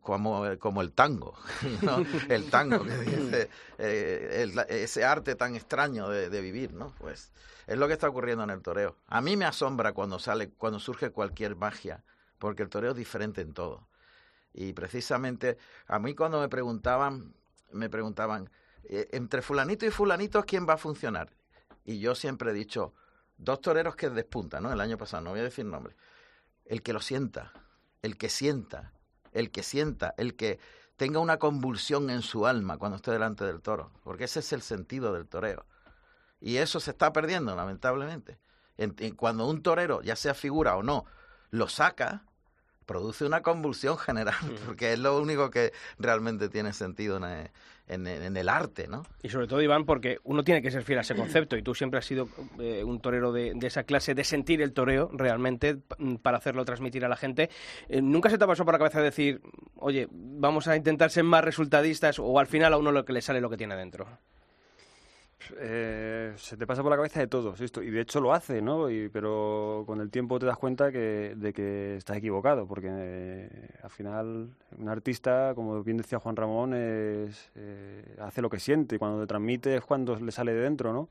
como, 0.00 0.58
como, 0.58 0.82
el 0.82 0.92
tango, 0.92 1.34
el 2.28 2.50
tango 2.50 2.84
que 2.84 2.96
dice 2.98 3.50
eh, 3.78 4.66
ese 4.68 5.04
arte 5.04 5.34
tan 5.34 5.54
extraño 5.54 6.08
de, 6.08 6.30
de, 6.30 6.40
vivir, 6.40 6.72
¿no? 6.72 6.94
Pues 6.98 7.32
es 7.66 7.78
lo 7.78 7.86
que 7.86 7.94
está 7.94 8.08
ocurriendo 8.08 8.44
en 8.44 8.50
el 8.50 8.62
toreo. 8.62 8.96
A 9.06 9.20
mí 9.20 9.36
me 9.36 9.44
asombra 9.44 9.92
cuando 9.92 10.18
sale, 10.18 10.50
cuando 10.50 10.80
surge 10.80 11.10
cualquier 11.10 11.56
magia, 11.56 12.02
porque 12.38 12.62
el 12.62 12.68
toreo 12.68 12.92
es 12.92 12.96
diferente 12.96 13.42
en 13.42 13.52
todo. 13.52 13.86
Y 14.52 14.72
precisamente 14.72 15.58
a 15.86 15.98
mí 15.98 16.14
cuando 16.14 16.40
me 16.40 16.48
preguntaban, 16.48 17.34
me 17.70 17.88
preguntaban 17.88 18.50
eh, 18.84 19.08
entre 19.12 19.42
fulanito 19.42 19.86
y 19.86 19.90
fulanito 19.90 20.42
quién 20.44 20.66
va 20.68 20.74
a 20.74 20.78
funcionar. 20.78 21.30
Y 21.84 21.98
yo 21.98 22.14
siempre 22.14 22.50
he 22.50 22.54
dicho 22.54 22.94
dos 23.36 23.60
toreros 23.60 23.96
que 23.96 24.10
despuntan, 24.10 24.62
¿no? 24.62 24.72
El 24.72 24.80
año 24.80 24.98
pasado, 24.98 25.22
no 25.22 25.30
voy 25.30 25.40
a 25.40 25.44
decir 25.44 25.64
nombre. 25.64 25.96
El 26.64 26.82
que 26.82 26.92
lo 26.92 27.00
sienta, 27.00 27.52
el 28.02 28.16
que 28.16 28.28
sienta, 28.28 28.92
el 29.32 29.50
que 29.50 29.62
sienta, 29.62 30.14
el 30.16 30.36
que 30.36 30.58
tenga 30.96 31.18
una 31.18 31.38
convulsión 31.38 32.10
en 32.10 32.22
su 32.22 32.46
alma 32.46 32.76
cuando 32.76 32.96
esté 32.96 33.10
delante 33.10 33.44
del 33.44 33.62
toro, 33.62 33.90
porque 34.04 34.24
ese 34.24 34.40
es 34.40 34.52
el 34.52 34.62
sentido 34.62 35.14
del 35.14 35.26
toreo. 35.26 35.64
Y 36.40 36.56
eso 36.56 36.80
se 36.80 36.90
está 36.90 37.12
perdiendo, 37.12 37.54
lamentablemente. 37.56 38.38
cuando 39.16 39.46
un 39.48 39.62
torero, 39.62 40.02
ya 40.02 40.16
sea 40.16 40.34
figura 40.34 40.76
o 40.76 40.82
no, 40.82 41.04
lo 41.50 41.68
saca, 41.68 42.24
produce 42.90 43.24
una 43.24 43.40
convulsión 43.40 43.96
general, 43.98 44.34
porque 44.66 44.94
es 44.94 44.98
lo 44.98 45.16
único 45.16 45.48
que 45.48 45.72
realmente 46.00 46.48
tiene 46.48 46.72
sentido 46.72 47.20
en, 47.24 48.36
el 48.36 48.48
arte, 48.48 48.88
¿no? 48.88 49.04
Y 49.22 49.28
sobre 49.28 49.46
todo, 49.46 49.62
Iván, 49.62 49.84
porque 49.84 50.18
uno 50.24 50.42
tiene 50.42 50.60
que 50.60 50.72
ser 50.72 50.82
fiel 50.82 50.98
a 50.98 51.02
ese 51.02 51.14
concepto, 51.14 51.56
y 51.56 51.62
tú 51.62 51.72
siempre 51.72 51.98
has 51.98 52.04
sido 52.04 52.28
eh, 52.58 52.82
un 52.82 53.00
torero 53.00 53.30
de, 53.30 53.56
esa 53.62 53.84
clase, 53.84 54.16
de 54.16 54.24
sentir 54.24 54.60
el 54.60 54.72
toreo 54.72 55.08
realmente 55.12 55.76
para 56.20 56.38
hacerlo 56.38 56.64
transmitir 56.64 57.04
a 57.04 57.08
la 57.08 57.16
gente. 57.16 57.48
Eh, 57.88 58.02
¿Nunca 58.02 58.28
se 58.28 58.38
te 58.38 58.46
pasó 58.46 58.64
por 58.64 58.74
la 58.74 58.78
cabeza 58.78 59.00
decir, 59.00 59.40
oye, 59.76 60.08
vamos 60.10 60.66
a 60.66 60.74
intentar 60.74 61.12
ser 61.12 61.22
más 61.22 61.44
resultadistas, 61.44 62.18
o 62.18 62.40
al 62.40 62.48
final 62.48 62.72
a 62.72 62.78
uno 62.78 62.90
lo 62.90 63.04
que 63.04 63.12
le 63.12 63.22
sale 63.22 63.40
lo 63.40 63.50
que 63.50 63.56
tiene 63.56 63.76
dentro? 63.76 64.08
Eh, 65.58 66.09
se 66.36 66.56
te 66.56 66.66
pasa 66.66 66.82
por 66.82 66.90
la 66.90 66.96
cabeza 66.96 67.20
de 67.20 67.26
todo, 67.26 67.54
esto, 67.58 67.82
y 67.82 67.90
de 67.90 68.00
hecho 68.00 68.20
lo 68.20 68.32
hace, 68.32 68.62
¿no? 68.62 68.90
Y, 68.90 69.08
pero 69.08 69.84
con 69.86 70.00
el 70.00 70.10
tiempo 70.10 70.38
te 70.38 70.46
das 70.46 70.56
cuenta 70.56 70.90
que, 70.90 71.34
de 71.36 71.52
que 71.52 71.96
estás 71.96 72.16
equivocado, 72.16 72.66
porque 72.66 72.88
eh, 72.90 73.68
al 73.82 73.90
final 73.90 74.50
un 74.78 74.88
artista, 74.88 75.52
como 75.54 75.82
bien 75.82 75.96
decía 75.96 76.18
Juan 76.18 76.36
Ramón, 76.36 76.72
eh, 76.74 77.30
hace 78.20 78.42
lo 78.42 78.50
que 78.50 78.58
siente, 78.58 78.96
y 78.96 78.98
cuando 78.98 79.20
te 79.20 79.26
transmite 79.26 79.76
es 79.76 79.84
cuando 79.84 80.16
le 80.16 80.32
sale 80.32 80.52
de 80.52 80.60
dentro, 80.60 80.92
¿no? 80.92 81.08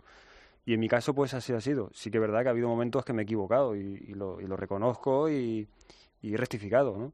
Y 0.65 0.73
en 0.73 0.79
mi 0.79 0.87
caso, 0.87 1.13
pues 1.13 1.33
así 1.33 1.53
ha 1.53 1.61
sido. 1.61 1.89
Sí 1.93 2.11
que 2.11 2.17
es 2.17 2.21
verdad 2.21 2.41
que 2.41 2.49
ha 2.49 2.51
habido 2.51 2.67
momentos 2.67 3.03
que 3.03 3.13
me 3.13 3.21
he 3.21 3.23
equivocado 3.23 3.75
y, 3.75 3.97
lo, 4.13 4.39
y 4.39 4.45
lo, 4.45 4.55
reconozco 4.55 5.29
y, 5.29 5.67
y 6.21 6.33
he 6.33 6.37
rectificado, 6.37 6.97
¿no? 6.97 7.13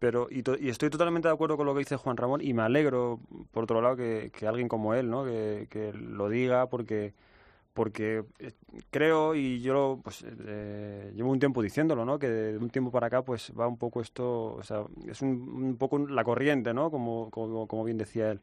Pero, 0.00 0.28
y, 0.30 0.42
estoy 0.70 0.88
totalmente 0.88 1.28
de 1.28 1.34
acuerdo 1.34 1.58
con 1.58 1.66
lo 1.66 1.74
que 1.74 1.80
dice 1.80 1.96
Juan 1.96 2.16
Ramón 2.16 2.40
y 2.42 2.54
me 2.54 2.62
alegro, 2.62 3.20
por 3.52 3.64
otro 3.64 3.82
lado, 3.82 3.96
que, 3.96 4.32
alguien 4.48 4.66
como 4.66 4.94
él, 4.94 5.10
¿no? 5.10 5.24
que, 5.24 5.92
lo 5.94 6.30
diga 6.30 6.70
porque, 6.70 7.12
porque 7.74 8.24
eh, 8.38 8.52
creo 8.90 9.34
y 9.34 9.60
yo 9.60 10.00
pues, 10.02 10.24
eh, 10.26 11.12
llevo 11.14 11.30
un 11.30 11.38
tiempo 11.38 11.60
diciéndolo, 11.60 12.06
¿no? 12.06 12.18
que 12.18 12.28
de 12.30 12.56
un 12.56 12.70
tiempo 12.70 12.90
para 12.90 13.08
acá 13.08 13.22
pues 13.22 13.52
va 13.58 13.68
un 13.68 13.76
poco 13.76 14.00
esto, 14.00 14.54
o 14.54 14.62
sea, 14.62 14.84
es 15.06 15.20
un, 15.20 15.76
poco 15.78 15.98
la 15.98 16.24
corriente, 16.24 16.72
¿no? 16.72 16.90
como, 16.90 17.30
como, 17.30 17.66
como, 17.66 17.84
bien 17.84 17.98
decía 17.98 18.30
él. 18.30 18.40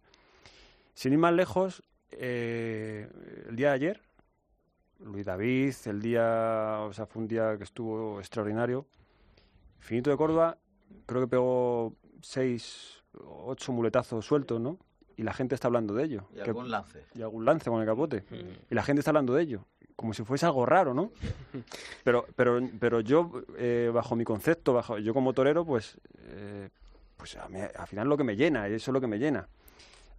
Sin 0.94 1.14
ir 1.14 1.20
más 1.20 1.34
lejos, 1.34 1.82
eh, 2.12 3.10
el 3.50 3.56
día 3.56 3.70
de 3.70 3.74
ayer, 3.74 4.02
Luis 5.00 5.26
David, 5.26 5.74
el 5.86 6.02
día, 6.04 6.82
o 6.82 6.94
sea, 6.94 7.08
fue 7.08 7.24
un 7.24 7.28
día 7.28 7.58
que 7.58 7.64
estuvo 7.64 8.20
extraordinario. 8.20 8.86
Finito 9.80 10.12
de 10.12 10.18
Córdoba 10.18 10.58
creo 11.06 11.22
que 11.22 11.28
pegó 11.28 11.94
seis, 12.22 13.04
ocho 13.46 13.72
muletazos 13.72 14.26
sueltos, 14.26 14.60
¿no? 14.60 14.78
Y 15.16 15.24
la 15.24 15.34
gente 15.34 15.56
está 15.56 15.68
hablando 15.68 15.96
de 15.96 16.04
ello. 16.04 16.28
Y 16.36 16.42
algún 16.42 16.70
lance. 16.70 17.04
Y 17.16 17.24
algún 17.24 17.44
lance 17.44 17.70
con 17.70 17.82
el 17.82 17.88
capote. 17.88 18.24
Y 18.70 18.76
la 18.76 18.84
gente 18.84 19.00
está 19.00 19.10
hablando 19.10 19.34
de 19.34 19.44
ello. 19.44 19.66
Como 19.96 20.14
si 20.14 20.24
fuese 20.24 20.46
algo 20.46 20.66
raro, 20.66 20.94
¿no? 20.94 21.12
Pero, 22.04 22.26
pero, 22.36 22.62
pero 22.80 23.02
yo, 23.02 23.32
eh, 23.58 23.90
bajo 23.92 24.16
mi 24.16 24.24
concepto, 24.24 24.74
bajo 24.74 24.98
yo 25.00 25.14
como 25.14 25.34
torero, 25.34 25.66
pues, 25.66 26.00
eh, 26.20 26.70
pues 27.18 27.36
al 27.36 27.88
final 27.88 28.08
lo 28.08 28.16
que 28.16 28.24
me 28.24 28.38
llena, 28.38 28.68
eso 28.68 28.92
es 28.92 28.94
lo 28.94 29.02
que 29.02 29.08
me 29.08 29.18
llena. 29.18 29.50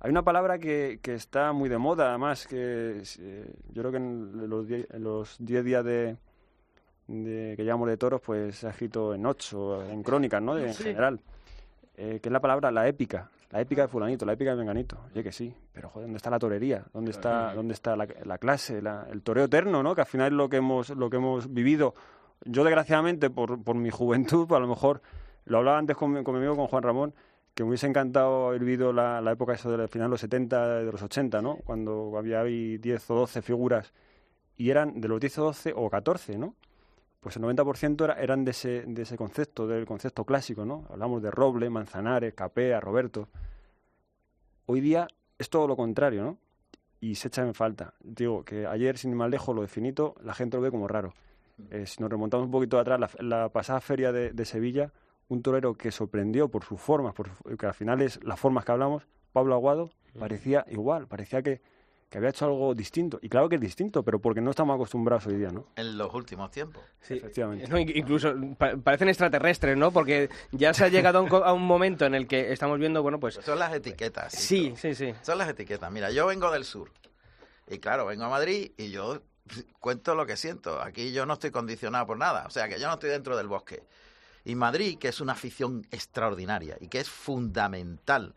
Hay 0.00 0.10
una 0.10 0.22
palabra 0.22 0.58
que, 0.58 0.98
que 1.00 1.14
está 1.14 1.52
muy 1.52 1.70
de 1.70 1.78
moda, 1.78 2.10
además, 2.10 2.46
que 2.46 3.02
eh, 3.20 3.54
yo 3.70 3.82
creo 3.82 3.92
que 3.92 3.96
en 3.96 5.02
los 5.02 5.37
10 5.38 5.64
días 5.64 5.84
de, 5.84 6.18
de, 7.09 7.55
que 7.57 7.65
llamamos 7.65 7.88
de 7.88 7.97
toros, 7.97 8.21
pues 8.21 8.57
se 8.57 8.67
ha 8.67 8.71
escrito 8.71 9.15
en 9.15 9.27
ocho, 9.27 9.83
en 9.85 10.03
crónicas, 10.03 10.41
¿no? 10.41 10.57
en 10.57 10.75
general. 10.75 11.21
Eh, 11.97 12.21
que 12.23 12.29
es 12.29 12.33
la 12.33 12.38
palabra 12.38 12.71
la 12.71 12.87
épica, 12.87 13.29
la 13.50 13.61
épica 13.61 13.83
de 13.83 13.88
fulanito, 13.88 14.25
la 14.25 14.35
épica 14.35 14.53
de 14.53 14.57
menganito. 14.57 14.99
Oye, 15.11 15.25
que 15.25 15.33
sí, 15.33 15.53
pero 15.73 15.88
joder, 15.88 16.07
¿dónde 16.07 16.19
está 16.19 16.31
la 16.31 16.38
torería? 16.38 16.85
¿Dónde 16.93 17.11
está, 17.11 17.53
dónde 17.55 17.75
está 17.75 17.97
la, 17.97 18.38
clase, 18.38 18.81
el 19.11 19.23
toreo 19.23 19.47
eterno, 19.47 19.83
¿no? 19.83 19.97
Que 19.97 20.03
al 20.03 20.07
final 20.07 20.29
es 20.29 20.33
lo 20.35 20.49
que 20.49 20.59
hemos, 20.59 20.91
lo 20.91 21.11
que 21.11 21.17
hemos 21.17 21.53
vivido. 21.53 21.95
Yo, 22.45 22.62
desgraciadamente, 22.62 23.31
por, 23.31 23.65
por 23.65 23.75
mi 23.75 23.91
juventud, 23.91 24.47
pues 24.47 24.57
a 24.57 24.61
lo 24.61 24.69
mejor, 24.69 25.03
lo 25.45 25.59
hablaba 25.59 25.79
antes 25.79 25.97
con, 25.97 26.23
con 26.23 26.35
mi 26.35 26.38
amigo, 26.38 26.55
con 26.55 26.69
Juan 26.69 26.85
Ramón, 26.85 27.15
que 27.53 27.65
me 27.65 27.71
hubiese 27.71 27.88
encantado 27.88 28.49
haber 28.49 28.61
vivido 28.61 28.93
la, 28.93 29.21
la 29.21 29.33
época 29.33 29.55
eso 29.55 29.77
del 29.77 29.88
final 29.88 30.07
de 30.07 30.11
los 30.11 30.21
70, 30.21 30.79
de 30.79 30.93
los 30.93 31.03
80, 31.03 31.43
¿no? 31.43 31.57
Cuando 31.65 32.17
había 32.17 32.43
ahí 32.43 32.79
10 32.79 33.11
o 33.11 33.15
12 33.17 33.43
figuras 33.43 33.93
y 34.57 34.71
eran 34.71 35.00
de 35.00 35.09
los 35.09 35.19
10 35.19 35.38
o 35.38 35.45
12 35.47 35.73
o 35.75 35.91
14, 35.91 36.38
¿no? 36.38 36.55
Pues 37.28 37.37
el 37.37 37.42
90% 37.42 38.04
era, 38.04 38.14
eran 38.14 38.42
de 38.42 38.52
ese, 38.52 38.85
de 38.87 39.02
ese 39.02 39.18
concepto, 39.18 39.66
del 39.66 39.85
concepto 39.85 40.25
clásico, 40.25 40.64
¿no? 40.64 40.87
Hablamos 40.88 41.20
de 41.23 41.30
Roble, 41.30 41.68
Manzanares, 41.68 42.32
Capea, 42.32 42.80
Roberto. 42.80 43.28
Hoy 44.64 44.80
día 44.80 45.06
es 45.37 45.50
todo 45.50 45.66
lo 45.68 45.76
contrario, 45.76 46.23
¿no? 46.23 46.38
Y 47.02 47.16
se 47.16 47.28
echa 47.28 47.42
en 47.42 47.52
falta. 47.52 47.92
Digo 48.00 48.47
que 48.47 48.66
ayer, 48.66 48.97
sin 48.97 49.11
ir 49.11 49.16
más 49.16 49.28
lejos, 49.28 49.54
lo 49.54 49.61
definito, 49.61 50.14
la 50.23 50.32
gente 50.32 50.56
lo 50.56 50.62
ve 50.62 50.70
como 50.70 50.88
raro. 50.88 51.12
Eh, 51.70 51.85
si 51.85 52.00
nos 52.00 52.11
remontamos 52.11 52.47
un 52.47 52.50
poquito 52.50 52.78
atrás, 52.78 52.99
la, 53.20 53.50
pasada 53.50 53.82
feria 53.82 54.11
de, 54.11 54.44
Sevilla, 54.47 54.90
un 55.28 55.42
torero 55.42 55.75
que 55.75 55.92
sorprendió 55.92 56.49
por 56.49 56.64
sus 56.64 56.80
formas, 56.80 57.12
por, 57.12 57.28
que 57.58 57.66
al 57.66 57.75
final 57.75 58.00
es 58.00 58.25
las 58.25 58.40
formas 58.40 58.64
que 58.64 58.73
hablamos, 58.73 59.06
Pablo 59.35 59.54
Aguado, 59.54 59.90
parecía 60.18 60.64
igual, 60.70 61.06
parecía 61.08 61.42
que 61.42 61.61
que 62.09 62.19
había 62.19 62.31
hecho 62.31 62.47
algo 62.47 62.75
distinto. 62.75 63.19
Y 63.21 63.29
claro 63.29 63.49
que 63.49 63.57
es 63.57 63.61
distinto, 63.61 64.03
pero 64.03 64.19
porque 64.19 64.41
no 64.41 64.50
estamos 64.50 64.75
acostumbrados 64.75 65.27
hoy 65.27 65.37
día, 65.37 65.50
¿no? 65.50 65.67
En 65.77 65.99
los 65.99 66.12
últimos 66.15 66.50
tiempos. 66.50 66.83
Sí, 67.00 67.15
efectivamente. 67.15 67.67
incluso 67.95 68.35
parecen 68.83 69.09
extraterrestres, 69.09 69.77
¿no? 69.77 69.91
Porque 69.91 70.31
ya 70.53 70.73
se 70.73 70.85
ha 70.85 70.88
llegado 70.88 71.19
a 71.19 71.53
un, 71.53 71.62
momento 71.62 72.07
en 72.07 72.15
el 72.15 72.27
que 72.27 72.53
estamos 72.53 72.79
viendo, 72.79 73.03
bueno, 73.03 73.21
pues... 73.21 73.35
Son 73.43 73.59
las 73.59 73.75
etiquetas. 73.75 74.33
Sí, 74.33 74.73
sí, 74.77 74.95
sí. 74.95 75.15
Son 75.23 75.37
las 75.37 75.49
etiquetas. 75.49 75.91
Mira, 75.93 76.11
yo 76.11 76.27
vengo 76.27 76.50
del 76.50 76.65
sur. 76.65 76.91
Y 77.67 77.79
claro, 77.79 78.07
vengo 78.07 78.25
a 78.25 78.31
Madrid 78.31 78.73
y 78.79 78.91
yo 78.91 79.21
cuento 79.79 80.15
lo 80.15 80.25
que 80.25 80.38
siento. 80.38 80.81
Aquí 80.81 81.12
yo 81.12 81.27
no 81.27 81.35
estoy 81.35 81.50
condicionado 81.50 82.07
por 82.07 82.17
nada. 82.17 82.47
O 82.47 82.50
sea, 82.50 82.69
que 82.69 82.81
yo 82.81 82.87
no 82.87 82.95
estoy 82.95 83.11
dentro 83.11 83.37
del 83.37 83.49
bosque. 83.49 83.83
Y 84.47 84.55
Madrid, 84.55 84.99
que 84.99 85.09
es 85.09 85.21
una 85.21 85.33
afición 85.35 85.87
extraordinaria 85.91 86.79
y 86.81 86.88
que 86.88 87.00
es 87.00 87.11
fundamental, 87.11 88.35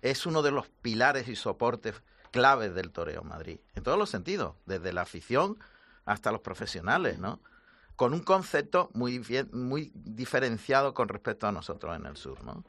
es 0.00 0.26
uno 0.26 0.42
de 0.42 0.52
los 0.52 0.68
pilares 0.68 1.26
y 1.26 1.34
soportes 1.34 2.00
claves 2.34 2.74
del 2.74 2.90
toreo 2.90 3.22
Madrid, 3.22 3.60
en 3.76 3.84
todos 3.84 3.96
los 3.96 4.10
sentidos, 4.10 4.56
desde 4.66 4.92
la 4.92 5.02
afición 5.02 5.56
hasta 6.04 6.32
los 6.32 6.40
profesionales, 6.40 7.20
¿no? 7.20 7.38
Con 7.94 8.12
un 8.12 8.24
concepto 8.24 8.90
muy, 8.92 9.24
muy 9.52 9.92
diferenciado 9.94 10.94
con 10.94 11.08
respecto 11.08 11.46
a 11.46 11.52
nosotros 11.52 11.94
en 11.94 12.06
el 12.06 12.16
sur, 12.16 12.42
¿no? 12.42 12.64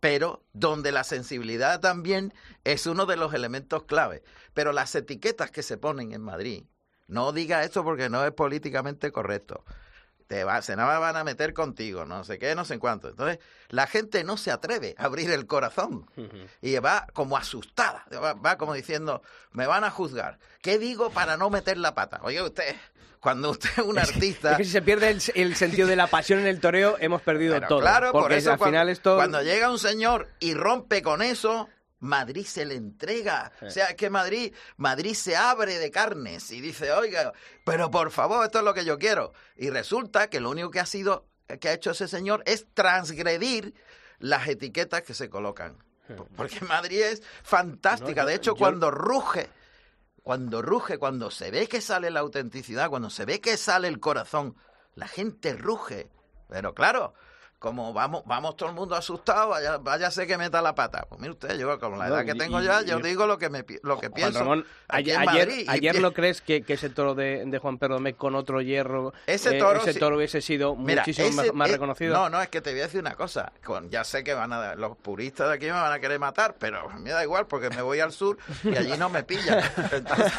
Pero 0.00 0.42
donde 0.54 0.90
la 0.90 1.04
sensibilidad 1.04 1.80
también 1.80 2.32
es 2.64 2.86
uno 2.86 3.04
de 3.04 3.16
los 3.16 3.34
elementos 3.34 3.82
clave. 3.82 4.22
Pero 4.54 4.72
las 4.72 4.94
etiquetas 4.94 5.50
que 5.50 5.62
se 5.62 5.76
ponen 5.76 6.12
en 6.12 6.22
Madrid, 6.22 6.64
no 7.08 7.32
diga 7.32 7.64
esto 7.64 7.84
porque 7.84 8.08
no 8.08 8.24
es 8.24 8.32
políticamente 8.32 9.12
correcto. 9.12 9.66
Te 10.32 10.44
va, 10.44 10.62
se 10.62 10.74
van 10.76 11.14
a 11.14 11.24
meter 11.24 11.52
contigo, 11.52 12.06
no 12.06 12.24
sé 12.24 12.38
qué, 12.38 12.54
no 12.54 12.64
sé 12.64 12.72
en 12.72 12.80
cuánto. 12.80 13.10
Entonces, 13.10 13.38
la 13.68 13.86
gente 13.86 14.24
no 14.24 14.38
se 14.38 14.50
atreve 14.50 14.94
a 14.96 15.04
abrir 15.04 15.30
el 15.30 15.44
corazón 15.46 16.06
y 16.62 16.74
va 16.78 17.06
como 17.12 17.36
asustada, 17.36 18.06
va, 18.14 18.32
va 18.32 18.56
como 18.56 18.72
diciendo, 18.72 19.20
me 19.50 19.66
van 19.66 19.84
a 19.84 19.90
juzgar. 19.90 20.38
¿Qué 20.62 20.78
digo 20.78 21.10
para 21.10 21.36
no 21.36 21.50
meter 21.50 21.76
la 21.76 21.94
pata? 21.94 22.18
Oye, 22.22 22.40
usted, 22.40 22.74
cuando 23.20 23.50
usted 23.50 23.68
es 23.76 23.84
un 23.84 23.98
artista... 23.98 24.52
Es 24.52 24.56
que 24.56 24.64
si 24.64 24.70
se 24.70 24.80
pierde 24.80 25.10
el, 25.10 25.20
el 25.34 25.54
sentido 25.54 25.86
de 25.86 25.96
la 25.96 26.06
pasión 26.06 26.38
en 26.40 26.46
el 26.46 26.60
toreo, 26.60 26.96
hemos 26.98 27.20
perdido 27.20 27.52
Pero 27.56 27.68
todo. 27.68 27.80
Claro, 27.80 28.12
porque 28.12 28.22
por 28.28 28.32
eso 28.32 28.52
al 28.52 28.58
cuan- 28.58 28.70
final 28.70 28.88
esto... 28.88 29.16
cuando 29.16 29.42
llega 29.42 29.70
un 29.70 29.78
señor 29.78 30.30
y 30.40 30.54
rompe 30.54 31.02
con 31.02 31.20
eso, 31.20 31.68
Madrid 32.02 32.44
se 32.44 32.64
le 32.64 32.74
entrega. 32.74 33.52
O 33.62 33.70
sea, 33.70 33.86
es 33.86 33.94
que 33.94 34.10
Madrid, 34.10 34.52
Madrid 34.76 35.14
se 35.14 35.36
abre 35.36 35.78
de 35.78 35.92
carnes 35.92 36.50
y 36.50 36.60
dice, 36.60 36.90
oiga, 36.90 37.32
pero 37.64 37.92
por 37.92 38.10
favor, 38.10 38.44
esto 38.44 38.58
es 38.58 38.64
lo 38.64 38.74
que 38.74 38.84
yo 38.84 38.98
quiero. 38.98 39.32
Y 39.56 39.70
resulta 39.70 40.28
que 40.28 40.40
lo 40.40 40.50
único 40.50 40.70
que 40.70 40.80
ha 40.80 40.86
sido, 40.86 41.28
que 41.60 41.68
ha 41.68 41.72
hecho 41.72 41.92
ese 41.92 42.08
señor 42.08 42.42
es 42.44 42.66
transgredir 42.74 43.74
las 44.18 44.48
etiquetas 44.48 45.02
que 45.02 45.14
se 45.14 45.30
colocan. 45.30 45.78
Porque 46.36 46.60
Madrid 46.62 47.02
es 47.02 47.22
fantástica. 47.44 48.24
De 48.24 48.34
hecho, 48.34 48.56
cuando 48.56 48.90
ruge, 48.90 49.48
cuando 50.24 50.60
ruge, 50.60 50.98
cuando 50.98 51.30
se 51.30 51.52
ve 51.52 51.68
que 51.68 51.80
sale 51.80 52.10
la 52.10 52.20
autenticidad, 52.20 52.90
cuando 52.90 53.10
se 53.10 53.24
ve 53.24 53.40
que 53.40 53.56
sale 53.56 53.86
el 53.86 54.00
corazón, 54.00 54.56
la 54.96 55.06
gente 55.06 55.54
ruge. 55.54 56.10
Pero 56.48 56.74
claro, 56.74 57.14
como 57.62 57.92
vamos, 57.92 58.24
vamos 58.26 58.56
todo 58.56 58.68
el 58.70 58.74
mundo 58.74 58.96
asustado, 58.96 59.50
vaya, 59.50 59.78
váyase 59.78 60.26
que 60.26 60.36
meta 60.36 60.60
la 60.60 60.74
pata. 60.74 61.06
Pues 61.08 61.20
mire 61.20 61.30
usted, 61.32 61.56
yo 61.58 61.78
con 61.78 61.96
la 61.96 62.08
No, 62.08 62.14
edad 62.16 62.24
que 62.26 62.34
tengo 62.34 62.60
y- 62.60 62.64
ya, 62.64 62.82
y- 62.82 62.86
yo 62.86 62.98
digo 62.98 63.26
lo 63.26 63.38
que 63.38 63.48
me 63.48 63.64
lo 63.84 63.98
que 64.00 64.08
Juan 64.08 64.12
pienso. 64.12 64.40
Ramón, 64.40 64.66
ayer, 64.88 65.16
ayer, 65.16 65.64
ayer 65.68 66.00
no 66.02 66.12
crees 66.12 66.40
que, 66.42 66.62
que 66.62 66.72
ese 66.74 66.90
toro 66.90 67.14
de, 67.14 67.44
de 67.46 67.58
Juan 67.58 67.78
Pedro 67.78 67.94
Domecq 67.94 68.16
con 68.16 68.34
otro 68.34 68.60
hierro, 68.60 69.14
Ese 69.26 69.56
eh, 69.56 69.58
toro 69.60 69.80
ese 69.80 69.94
toro 69.98 70.16
hubiese 70.16 70.40
sido 70.42 70.74
Mira, 70.74 71.02
muchísimo 71.02 71.28
ese- 71.28 71.36
más, 71.36 71.54
más 71.54 71.70
reconocido? 71.70 72.12
No, 72.14 72.28
no, 72.28 72.42
es 72.42 72.48
que 72.48 72.60
te 72.60 72.72
voy 72.72 72.80
a 72.80 72.84
decir 72.84 73.00
una 73.00 73.14
cosa. 73.14 73.52
Con, 73.64 73.88
ya 73.90 74.02
sé 74.02 74.24
que 74.24 74.34
van 74.34 74.52
a, 74.52 74.74
los 74.74 74.96
puristas 74.96 75.48
de 75.48 75.54
aquí 75.54 75.66
me 75.66 75.72
van 75.72 75.92
a 75.92 76.00
querer 76.00 76.18
matar, 76.18 76.56
pero 76.58 76.88
me 76.98 77.10
da 77.10 77.22
igual 77.22 77.46
porque 77.46 77.70
me 77.70 77.80
voy 77.82 78.00
al 78.00 78.10
sur 78.12 78.36
y 78.64 78.76
allí 78.76 78.96
no 78.98 79.08
me 79.08 79.22
pillan. 79.22 79.62
Entonces, 79.92 80.32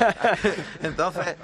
entonces, 0.82 1.36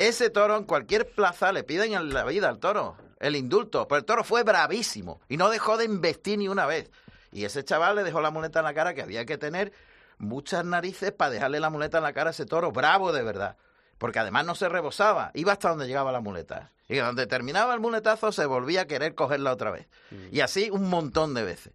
ese 0.00 0.30
toro 0.30 0.56
en 0.56 0.64
cualquier 0.64 1.08
plaza 1.08 1.52
le 1.52 1.62
piden 1.62 1.92
en 1.94 2.12
la 2.12 2.24
vida 2.24 2.48
al 2.48 2.58
toro, 2.58 2.96
el 3.20 3.36
indulto. 3.36 3.86
Pero 3.86 3.98
el 4.00 4.04
toro 4.04 4.24
fue 4.24 4.42
bravísimo 4.42 5.20
y 5.28 5.36
no 5.36 5.48
dejó 5.50 5.76
de 5.76 5.84
investir 5.84 6.38
ni 6.38 6.48
una 6.48 6.66
vez. 6.66 6.90
Y 7.32 7.44
ese 7.44 7.62
chaval 7.64 7.94
le 7.96 8.02
dejó 8.02 8.20
la 8.20 8.30
muleta 8.32 8.58
en 8.58 8.64
la 8.64 8.74
cara 8.74 8.92
que 8.94 9.02
había 9.02 9.24
que 9.24 9.38
tener 9.38 9.72
muchas 10.18 10.64
narices 10.64 11.12
para 11.12 11.30
dejarle 11.30 11.60
la 11.60 11.70
muleta 11.70 11.98
en 11.98 12.04
la 12.04 12.12
cara 12.12 12.30
a 12.30 12.32
ese 12.32 12.44
toro, 12.46 12.72
bravo 12.72 13.12
de 13.12 13.22
verdad. 13.22 13.56
Porque 13.98 14.18
además 14.18 14.44
no 14.46 14.54
se 14.54 14.68
rebosaba, 14.68 15.30
iba 15.34 15.52
hasta 15.52 15.68
donde 15.68 15.86
llegaba 15.86 16.10
la 16.10 16.20
muleta. 16.20 16.72
Y 16.88 16.96
donde 16.96 17.26
terminaba 17.28 17.72
el 17.74 17.80
muletazo 17.80 18.32
se 18.32 18.46
volvía 18.46 18.80
a 18.80 18.86
querer 18.86 19.14
cogerla 19.14 19.52
otra 19.52 19.70
vez. 19.70 19.86
Y 20.32 20.40
así 20.40 20.70
un 20.70 20.88
montón 20.88 21.34
de 21.34 21.44
veces. 21.44 21.72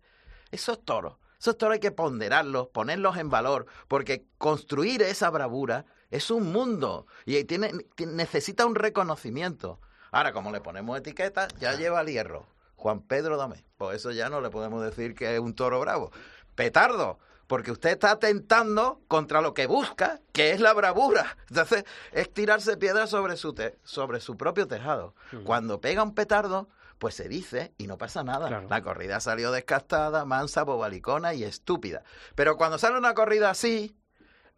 Esos 0.51 0.83
toros, 0.83 1.15
esos 1.39 1.57
toros 1.57 1.75
hay 1.75 1.79
que 1.79 1.91
ponderarlos, 1.91 2.67
ponerlos 2.67 3.15
en 3.17 3.29
valor, 3.29 3.65
porque 3.87 4.25
construir 4.37 5.01
esa 5.03 5.29
bravura 5.29 5.85
es 6.11 6.29
un 6.31 6.51
mundo 6.51 7.07
y 7.25 7.41
tiene, 7.45 7.71
tiene- 7.95 8.13
necesita 8.13 8.65
un 8.65 8.75
reconocimiento. 8.75 9.79
Ahora, 10.15 10.31
como 10.31 10.51
le 10.51 10.61
ponemos 10.61 10.97
etiquetas, 10.97 11.49
ya 11.59 11.73
lleva 11.75 11.99
el 11.99 12.07
hierro. 12.07 12.45
Juan 12.77 13.01
Pedro 13.01 13.35
Domé. 13.35 13.65
Pues 13.77 13.97
eso 13.97 14.11
ya 14.11 14.29
no 14.29 14.39
le 14.39 14.49
podemos 14.49 14.81
decir 14.81 15.13
que 15.13 15.33
es 15.35 15.39
un 15.41 15.53
toro 15.55 15.79
bravo. 15.81 16.11
Petardo, 16.55 17.19
porque 17.47 17.71
usted 17.71 17.89
está 17.89 18.11
atentando 18.11 19.01
contra 19.09 19.41
lo 19.41 19.53
que 19.53 19.67
busca, 19.67 20.21
que 20.31 20.51
es 20.51 20.61
la 20.61 20.71
bravura. 20.73 21.35
Entonces, 21.49 21.83
es 22.13 22.31
tirarse 22.33 22.77
piedras 22.77 23.09
sobre 23.09 23.35
su, 23.35 23.53
te- 23.53 23.77
sobre 23.83 24.21
su 24.21 24.37
propio 24.37 24.67
tejado. 24.67 25.15
Cuando 25.43 25.81
pega 25.81 26.01
un 26.03 26.15
petardo, 26.15 26.69
pues 26.97 27.13
se 27.15 27.27
dice 27.27 27.73
y 27.77 27.87
no 27.87 27.97
pasa 27.97 28.23
nada. 28.23 28.47
Claro. 28.47 28.67
La 28.69 28.81
corrida 28.81 29.19
salió 29.19 29.51
descastada, 29.51 30.23
mansa, 30.23 30.63
bobalicona 30.63 31.33
y 31.33 31.43
estúpida. 31.43 32.03
Pero 32.35 32.55
cuando 32.55 32.77
sale 32.77 32.97
una 32.97 33.13
corrida 33.15 33.49
así, 33.49 33.97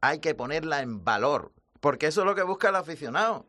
hay 0.01 0.19
que 0.19 0.35
ponerla 0.35 0.81
en 0.81 1.03
valor, 1.03 1.51
porque 1.79 2.05
eso 2.05 2.21
es 2.21 2.27
lo 2.27 2.35
que 2.35 2.43
busca 2.43 2.69
el 2.69 2.75
aficionado. 2.75 3.47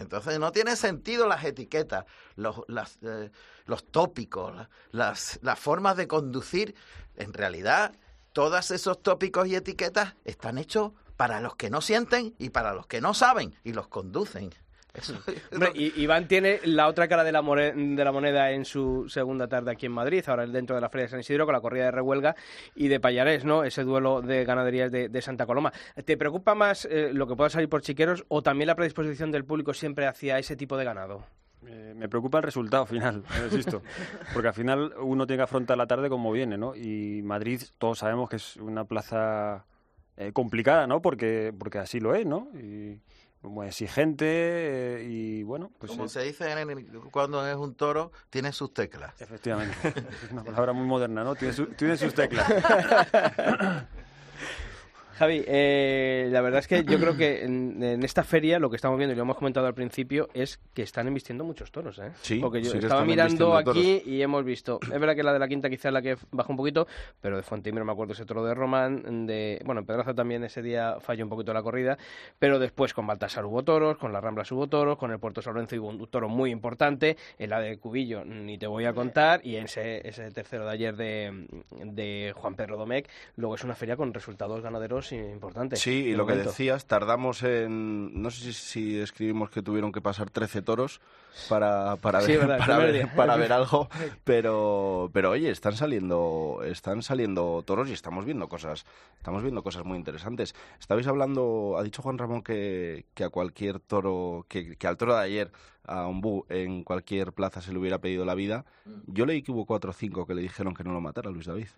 Entonces 0.00 0.38
no 0.38 0.50
tiene 0.50 0.76
sentido 0.76 1.26
las 1.28 1.44
etiquetas, 1.44 2.04
los, 2.36 2.62
las, 2.68 2.98
eh, 3.02 3.30
los 3.66 3.84
tópicos, 3.84 4.54
la- 4.54 4.70
las, 4.90 5.38
las 5.42 5.58
formas 5.58 5.96
de 5.96 6.08
conducir. 6.08 6.74
En 7.16 7.32
realidad, 7.32 7.92
todos 8.32 8.70
esos 8.70 9.02
tópicos 9.02 9.46
y 9.46 9.54
etiquetas 9.56 10.14
están 10.24 10.58
hechos 10.58 10.92
para 11.16 11.40
los 11.40 11.54
que 11.56 11.68
no 11.70 11.80
sienten 11.82 12.34
y 12.38 12.50
para 12.50 12.72
los 12.72 12.86
que 12.86 13.00
no 13.00 13.12
saben 13.14 13.54
y 13.62 13.72
los 13.74 13.88
conducen. 13.88 14.50
Hombre, 15.52 15.70
y 15.74 16.00
Iván 16.00 16.26
tiene 16.28 16.60
la 16.64 16.88
otra 16.88 17.08
cara 17.08 17.24
de 17.24 17.32
la, 17.32 17.42
de 17.42 18.04
la 18.04 18.12
moneda 18.12 18.50
en 18.50 18.64
su 18.64 19.08
segunda 19.08 19.48
tarde 19.48 19.70
aquí 19.70 19.86
en 19.86 19.92
Madrid, 19.92 20.24
ahora 20.26 20.46
dentro 20.46 20.74
de 20.74 20.82
la 20.82 20.88
Feria 20.88 21.04
de 21.04 21.10
San 21.10 21.20
Isidro, 21.20 21.46
con 21.46 21.54
la 21.54 21.60
corrida 21.60 21.84
de 21.84 21.90
Rehuelga 21.90 22.36
y 22.74 22.88
de 22.88 23.00
Payarés, 23.00 23.44
¿no? 23.44 23.64
Ese 23.64 23.84
duelo 23.84 24.22
de 24.22 24.44
ganaderías 24.44 24.90
de, 24.90 25.08
de 25.08 25.22
Santa 25.22 25.46
Coloma. 25.46 25.72
¿Te 26.04 26.16
preocupa 26.16 26.54
más 26.54 26.84
eh, 26.84 27.10
lo 27.12 27.26
que 27.26 27.36
pueda 27.36 27.50
salir 27.50 27.68
por 27.68 27.82
chiqueros 27.82 28.24
o 28.28 28.42
también 28.42 28.66
la 28.66 28.74
predisposición 28.74 29.30
del 29.30 29.44
público 29.44 29.74
siempre 29.74 30.06
hacia 30.06 30.38
ese 30.38 30.56
tipo 30.56 30.76
de 30.76 30.84
ganado? 30.84 31.24
Eh, 31.66 31.92
me 31.94 32.08
preocupa 32.08 32.38
el 32.38 32.44
resultado 32.44 32.86
final, 32.86 33.22
insisto. 33.44 33.82
Porque 34.32 34.48
al 34.48 34.54
final 34.54 34.94
uno 35.00 35.26
tiene 35.26 35.40
que 35.40 35.44
afrontar 35.44 35.76
la 35.76 35.86
tarde 35.86 36.08
como 36.08 36.32
viene, 36.32 36.56
¿no? 36.56 36.74
Y 36.74 37.22
Madrid, 37.22 37.62
todos 37.78 37.98
sabemos 37.98 38.28
que 38.28 38.36
es 38.36 38.56
una 38.56 38.84
plaza 38.84 39.66
eh, 40.16 40.32
complicada, 40.32 40.86
¿no? 40.86 41.02
Porque, 41.02 41.52
porque 41.56 41.78
así 41.78 42.00
lo 42.00 42.14
es, 42.14 42.26
¿no? 42.26 42.48
Y 42.54 43.00
muy 43.42 43.66
exigente 43.68 44.26
eh, 44.26 45.04
y 45.08 45.42
bueno, 45.42 45.70
pues 45.78 45.90
Como 45.92 46.04
eh, 46.04 46.08
se 46.08 46.20
dice 46.22 46.50
en 46.52 46.58
el- 46.70 46.86
cuando 47.10 47.46
es 47.46 47.56
un 47.56 47.74
toro, 47.74 48.12
tiene 48.28 48.52
sus 48.52 48.74
teclas. 48.74 49.18
efectivamente. 49.20 49.74
Es 50.24 50.30
una 50.32 50.44
palabra 50.44 50.72
muy 50.72 50.86
moderna, 50.86 51.24
¿no? 51.24 51.34
Tiene, 51.34 51.54
su- 51.54 51.66
tiene 51.66 51.96
sus 51.96 52.12
teclas. 52.14 52.46
Javi, 55.20 55.44
eh, 55.46 56.30
la 56.32 56.40
verdad 56.40 56.60
es 56.60 56.66
que 56.66 56.82
yo 56.82 56.98
creo 56.98 57.14
que 57.14 57.44
en, 57.44 57.82
en 57.82 58.02
esta 58.04 58.24
feria 58.24 58.58
lo 58.58 58.70
que 58.70 58.76
estamos 58.76 58.96
viendo, 58.96 59.12
y 59.12 59.16
lo 59.16 59.20
hemos 59.24 59.36
comentado 59.36 59.66
al 59.66 59.74
principio, 59.74 60.30
es 60.32 60.58
que 60.72 60.80
están 60.80 61.08
embistiendo 61.08 61.44
muchos 61.44 61.70
toros. 61.70 61.98
¿eh? 61.98 62.12
Sí, 62.22 62.38
Porque 62.38 62.62
yo 62.62 62.70
sí 62.70 62.78
estaba 62.78 63.04
mirando 63.04 63.54
aquí 63.54 64.00
y 64.06 64.22
hemos 64.22 64.46
visto. 64.46 64.80
Es 64.82 64.98
verdad 64.98 65.14
que 65.14 65.22
la 65.22 65.34
de 65.34 65.38
la 65.38 65.46
quinta 65.46 65.68
quizá 65.68 65.88
es 65.88 65.92
la 65.92 66.00
que 66.00 66.16
baja 66.30 66.50
un 66.50 66.56
poquito, 66.56 66.86
pero 67.20 67.36
de 67.36 67.42
Fontimero 67.42 67.84
me 67.84 67.92
acuerdo 67.92 68.14
ese 68.14 68.24
toro 68.24 68.42
de 68.42 68.54
Román. 68.54 69.26
De, 69.26 69.60
bueno, 69.66 69.82
en 69.82 69.86
Pedraza 69.86 70.14
también 70.14 70.42
ese 70.42 70.62
día 70.62 70.96
falló 71.00 71.24
un 71.24 71.28
poquito 71.28 71.52
la 71.52 71.62
corrida, 71.62 71.98
pero 72.38 72.58
después 72.58 72.94
con 72.94 73.06
Baltasar 73.06 73.44
hubo 73.44 73.62
toros, 73.62 73.98
con 73.98 74.14
la 74.14 74.22
Ramblas 74.22 74.50
hubo 74.52 74.68
toros, 74.68 74.96
con 74.96 75.10
el 75.10 75.18
Puerto 75.18 75.42
San 75.42 75.52
Lorenzo 75.52 75.76
hubo 75.76 75.88
un 75.88 76.06
toro 76.06 76.30
muy 76.30 76.50
importante, 76.50 77.18
en 77.38 77.50
la 77.50 77.60
de 77.60 77.76
Cubillo 77.76 78.24
ni 78.24 78.56
te 78.56 78.66
voy 78.66 78.86
a 78.86 78.94
contar, 78.94 79.42
y 79.44 79.56
en 79.56 79.66
ese, 79.66 80.00
ese 80.08 80.30
tercero 80.30 80.64
de 80.64 80.70
ayer 80.70 80.96
de, 80.96 81.46
de 81.84 82.32
Juan 82.34 82.54
Pedro 82.54 82.78
Domecq, 82.78 83.06
luego 83.36 83.56
es 83.56 83.64
una 83.64 83.74
feria 83.74 83.98
con 83.98 84.14
resultados 84.14 84.62
ganaderos 84.62 85.09
importantes. 85.16 85.80
Sí, 85.80 85.90
y 85.90 86.14
lo 86.14 86.26
que 86.26 86.34
decías, 86.34 86.86
tardamos 86.86 87.42
en. 87.42 88.20
No 88.20 88.30
sé 88.30 88.40
si, 88.40 88.52
si 88.52 88.98
escribimos 88.98 89.50
que 89.50 89.62
tuvieron 89.62 89.92
que 89.92 90.00
pasar 90.00 90.30
13 90.30 90.62
toros 90.62 91.00
para, 91.48 91.96
para, 91.96 92.20
Sí, 92.20 92.32
ver, 92.32 92.40
verdad, 92.40 92.58
para, 92.58 92.78
ver, 92.78 93.08
para 93.14 93.36
ver 93.36 93.52
algo, 93.52 93.88
pero, 94.24 95.10
pero 95.12 95.30
oye, 95.30 95.50
están 95.50 95.76
saliendo, 95.76 96.60
están 96.64 97.02
saliendo 97.02 97.62
toros 97.64 97.88
y 97.88 97.92
estamos 97.92 98.24
viendo 98.24 98.48
cosas, 98.48 98.84
estamos 99.16 99.42
viendo 99.42 99.62
cosas 99.62 99.84
muy 99.84 99.96
interesantes. 99.96 100.54
Estabais 100.78 101.06
hablando, 101.06 101.76
ha 101.78 101.82
dicho 101.82 102.02
Juan 102.02 102.18
Ramón 102.18 102.42
que, 102.42 103.06
que 103.14 103.24
a 103.24 103.30
cualquier 103.30 103.80
toro, 103.80 104.46
que, 104.48 104.76
que 104.76 104.86
al 104.86 104.96
toro 104.96 105.14
de 105.14 105.22
ayer, 105.22 105.52
a 105.84 106.06
Ombú, 106.06 106.46
en 106.48 106.84
cualquier 106.84 107.32
plaza 107.32 107.60
se 107.60 107.72
le 107.72 107.78
hubiera 107.78 108.00
pedido 108.00 108.24
la 108.24 108.34
vida. 108.34 108.64
Yo 109.06 109.26
leí 109.26 109.42
que 109.42 109.52
hubo 109.52 109.66
cuatro 109.66 109.90
o 109.90 109.94
cinco 109.94 110.26
que 110.26 110.34
le 110.34 110.42
dijeron 110.42 110.74
que 110.74 110.84
no 110.84 110.92
lo 110.92 111.00
matara, 111.00 111.30
Luis 111.30 111.46
David. 111.46 111.68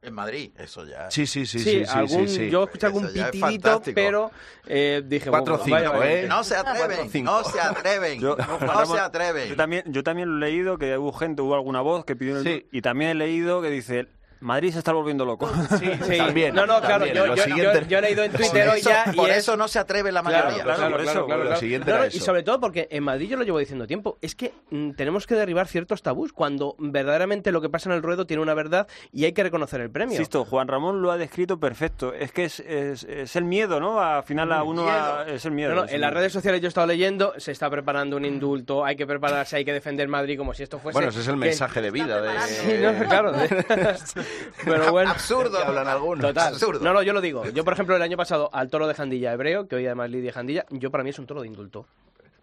En 0.00 0.14
Madrid, 0.14 0.52
eso 0.56 0.86
ya. 0.86 1.10
Sí, 1.10 1.26
sí, 1.26 1.44
sí, 1.44 1.58
Sí, 1.58 1.64
sí, 1.70 1.84
sí, 1.84 1.90
algún, 1.92 2.28
sí, 2.28 2.36
sí. 2.36 2.50
yo 2.50 2.64
escuché 2.64 2.86
algún 2.86 3.06
es 3.06 3.12
pitidito, 3.30 3.82
pero 3.94 4.30
eh, 4.66 5.02
dije, 5.04 5.28
Cuatro 5.28 5.58
bueno, 5.58 5.80
cinco. 5.90 6.02
¿eh? 6.04 6.26
No 6.28 6.44
se 6.44 6.54
Cuatro, 6.54 6.84
atreven, 6.84 7.10
cinco. 7.10 7.30
no 7.32 7.44
se 7.44 7.60
atreven, 7.60 8.20
Yo- 8.20 8.36
no 8.36 8.86
se 8.86 8.98
atreven. 9.00 9.48
Yo 9.48 9.56
también, 9.56 9.82
yo 9.86 10.04
también 10.04 10.38
lo 10.38 10.46
he 10.46 10.50
leído, 10.50 10.78
que 10.78 10.96
hubo 10.96 11.12
gente, 11.12 11.42
hubo 11.42 11.54
alguna 11.56 11.80
voz 11.80 12.04
que 12.04 12.14
pidió... 12.14 12.38
el- 12.38 12.44
Sí. 12.44 12.66
Y 12.70 12.80
también 12.80 13.10
he 13.10 13.14
leído 13.14 13.60
que 13.60 13.70
dice, 13.70 14.06
Madrid 14.40 14.72
se 14.72 14.78
está 14.78 14.92
volviendo 14.92 15.24
loco. 15.24 15.50
Sí, 15.78 15.90
sí. 16.06 16.16
También, 16.18 16.54
no, 16.54 16.66
no, 16.66 16.80
claro, 16.80 17.06
yo, 17.06 17.26
Lo 17.26 17.36
yo- 17.36 17.42
siguiente- 17.44 17.80
yo- 17.82 17.88
yo 17.88 17.98
he 17.98 18.02
leído 18.02 18.22
en 18.24 18.32
Twitter 18.32 18.68
hoy 18.68 18.80
ya 18.80 19.04
y 19.12 19.16
por 19.16 19.30
es- 19.30 19.38
eso 19.38 19.56
no 19.56 19.68
se 19.68 19.78
atreve 19.78 20.12
la 20.12 20.22
Claro, 20.22 20.44
mayoría. 20.46 20.62
claro, 20.64 20.80
por 20.90 21.00
claro, 21.02 21.10
eso, 21.18 21.26
claro, 21.26 21.44
lo 21.44 21.56
siguiente 21.56 21.90
era 21.90 22.06
y 22.06 22.20
sobre 22.20 22.42
todo 22.42 22.60
porque 22.60 22.88
en 22.90 23.02
Madrid 23.04 23.28
yo 23.30 23.36
lo 23.36 23.44
llevo 23.44 23.58
diciendo 23.58 23.86
tiempo, 23.86 24.18
es 24.22 24.34
que 24.34 24.52
mm, 24.70 24.92
tenemos 24.92 25.26
que 25.26 25.34
derribar 25.34 25.66
ciertos 25.68 26.02
tabús 26.02 26.32
cuando 26.32 26.74
verdaderamente 26.78 27.52
lo 27.52 27.60
que 27.60 27.68
pasa 27.68 27.88
en 27.90 27.96
el 27.96 28.02
ruedo 28.02 28.26
tiene 28.26 28.42
una 28.42 28.54
verdad 28.54 28.86
y 29.12 29.24
hay 29.24 29.32
que 29.32 29.42
reconocer 29.42 29.80
el 29.80 29.90
premio. 29.90 30.14
Insisto, 30.14 30.44
Juan 30.44 30.68
Ramón 30.68 31.02
lo 31.02 31.10
ha 31.10 31.16
descrito 31.18 31.58
perfecto. 31.58 32.12
Es 32.14 32.32
que 32.32 32.44
es, 32.44 32.60
es, 32.60 33.04
es 33.04 33.36
el 33.36 33.44
miedo, 33.44 33.80
¿no? 33.80 34.00
Al 34.00 34.22
final 34.22 34.52
a 34.52 34.62
uno 34.62 34.88
a- 34.88 35.24
es 35.28 35.44
el 35.44 35.52
miedo. 35.52 35.74
No, 35.74 35.88
en 35.88 36.00
las 36.00 36.12
redes 36.14 36.32
sociales 36.32 36.60
yo 36.60 36.66
he 36.66 36.68
estado 36.68 36.86
leyendo, 36.86 37.34
se 37.38 37.52
está 37.52 37.68
preparando 37.70 38.16
un 38.16 38.24
indulto, 38.24 38.84
hay 38.84 38.96
que 38.96 39.06
prepararse, 39.06 39.56
hay 39.56 39.64
que 39.64 39.72
defender 39.72 40.08
Madrid 40.08 40.38
como 40.38 40.54
si 40.54 40.62
esto 40.62 40.78
fuese... 40.78 40.94
Bueno, 40.96 41.08
ese 41.10 41.20
es 41.20 41.28
el 41.28 41.36
mensaje 41.36 41.80
de 41.80 41.90
vida 41.90 42.20
de... 42.20 42.40
Sí, 42.42 42.72
no, 42.80 43.08
claro. 43.08 43.32
Pero 44.64 44.90
bueno. 44.92 45.10
Absurdo. 45.10 45.58
Hablan 45.58 45.88
algunos. 45.88 46.26
Total. 46.26 46.54
Absurdo. 46.54 46.80
No, 46.84 46.92
no, 46.92 47.02
yo 47.02 47.12
lo 47.12 47.20
digo. 47.20 47.44
Yo, 47.50 47.64
por 47.64 47.72
ejemplo, 47.72 47.96
el 47.96 48.02
año 48.02 48.16
pasado 48.16 48.50
al 48.52 48.70
toro 48.70 48.86
de 48.86 48.94
Jandilla 48.94 49.32
hebreo, 49.32 49.68
que 49.68 49.76
hoy 49.76 49.86
además 49.86 50.10
Lidia 50.10 50.32
Jandilla, 50.32 50.64
yo 50.70 50.90
para 50.90 51.04
mí 51.04 51.10
es 51.10 51.18
un 51.18 51.26
toro 51.26 51.42
de 51.42 51.48
indulto. 51.48 51.86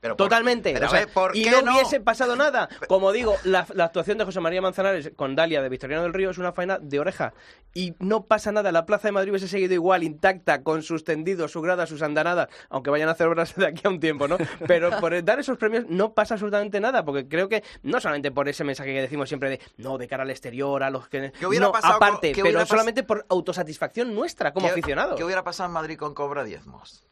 Pero 0.06 0.18
por- 0.18 0.26
Totalmente. 0.28 0.72
pero 0.74 0.86
o 0.86 0.90
sea, 0.90 1.00
a 1.00 1.06
ver, 1.06 1.14
¿por 1.14 1.36
y 1.36 1.46
no, 1.46 1.62
no? 1.64 1.74
hubiese 1.74 2.00
pasado 2.00 2.36
nada. 2.36 2.70
Como 2.88 3.12
digo, 3.12 3.36
la, 3.44 3.66
la 3.74 3.86
actuación 3.86 4.18
de 4.18 4.26
José 4.26 4.40
María 4.40 4.62
Manzanares 4.62 5.12
con 5.16 5.36
Dalia 5.36 5.62
de 5.62 5.70
Victoriano 5.70 6.04
del 6.04 6.14
Río 6.14 6.30
es 6.30 6.38
una 6.38 6.52
faena 6.54 6.78
de 6.80 7.00
oreja. 7.00 7.34
Y 7.74 7.96
no 8.00 8.26
pasa 8.26 8.52
nada. 8.52 8.72
La 8.72 8.86
Plaza 8.86 9.08
de 9.08 9.12
Madrid 9.14 9.32
hubiese 9.32 9.48
seguido 9.48 9.74
igual, 9.74 10.04
intacta, 10.04 10.62
con 10.64 10.84
sus 10.84 11.04
tendidos, 11.04 11.52
su 11.52 11.62
grada, 11.62 11.86
sus 11.88 12.02
andanadas, 12.02 12.48
aunque 12.70 12.90
vayan 12.90 13.10
a 13.10 13.14
hacer 13.14 13.28
obras 13.28 13.56
de 13.56 13.66
aquí 13.68 13.82
a 13.86 13.90
un 13.90 14.00
tiempo, 14.00 14.28
¿no? 14.28 14.38
Pero 14.68 14.92
por 15.00 15.24
dar 15.24 15.40
esos 15.40 15.58
premios 15.58 15.86
no 15.90 16.14
pasa 16.14 16.36
absolutamente 16.36 16.80
nada, 16.80 17.04
porque 17.04 17.28
creo 17.28 17.50
que 17.50 17.64
no 17.84 18.00
solamente 18.00 18.32
por 18.32 18.48
ese 18.48 18.64
mensaje 18.64 18.94
que 18.94 19.02
decimos 19.02 19.28
siempre 19.28 19.50
de 19.50 19.60
no, 19.78 19.98
de 19.98 20.08
cara 20.08 20.24
al 20.24 20.30
exterior, 20.30 20.84
a 20.84 20.90
los 20.90 21.10
que. 21.10 21.32
¿Qué 21.38 21.46
hubiera 21.48 21.66
no, 21.66 21.72
pasado 21.72 22.00
con- 22.00 22.08
aparte, 22.08 22.32
qué 22.32 22.42
hubiera 22.44 22.60
pero 22.60 22.68
solamente 22.68 23.04
por 23.04 23.26
autosatisfacción 23.30 24.14
nuestra 24.16 24.54
como 24.54 24.68
¿Qué- 24.68 24.72
aficionados. 24.74 25.16
¿Qué 25.18 25.24
hubiera 25.24 25.44
pasado 25.44 25.68
en 25.68 25.74
Madrid 25.74 25.98
con 25.98 26.14
Cobra 26.14 26.44
Diezmos? 26.44 27.06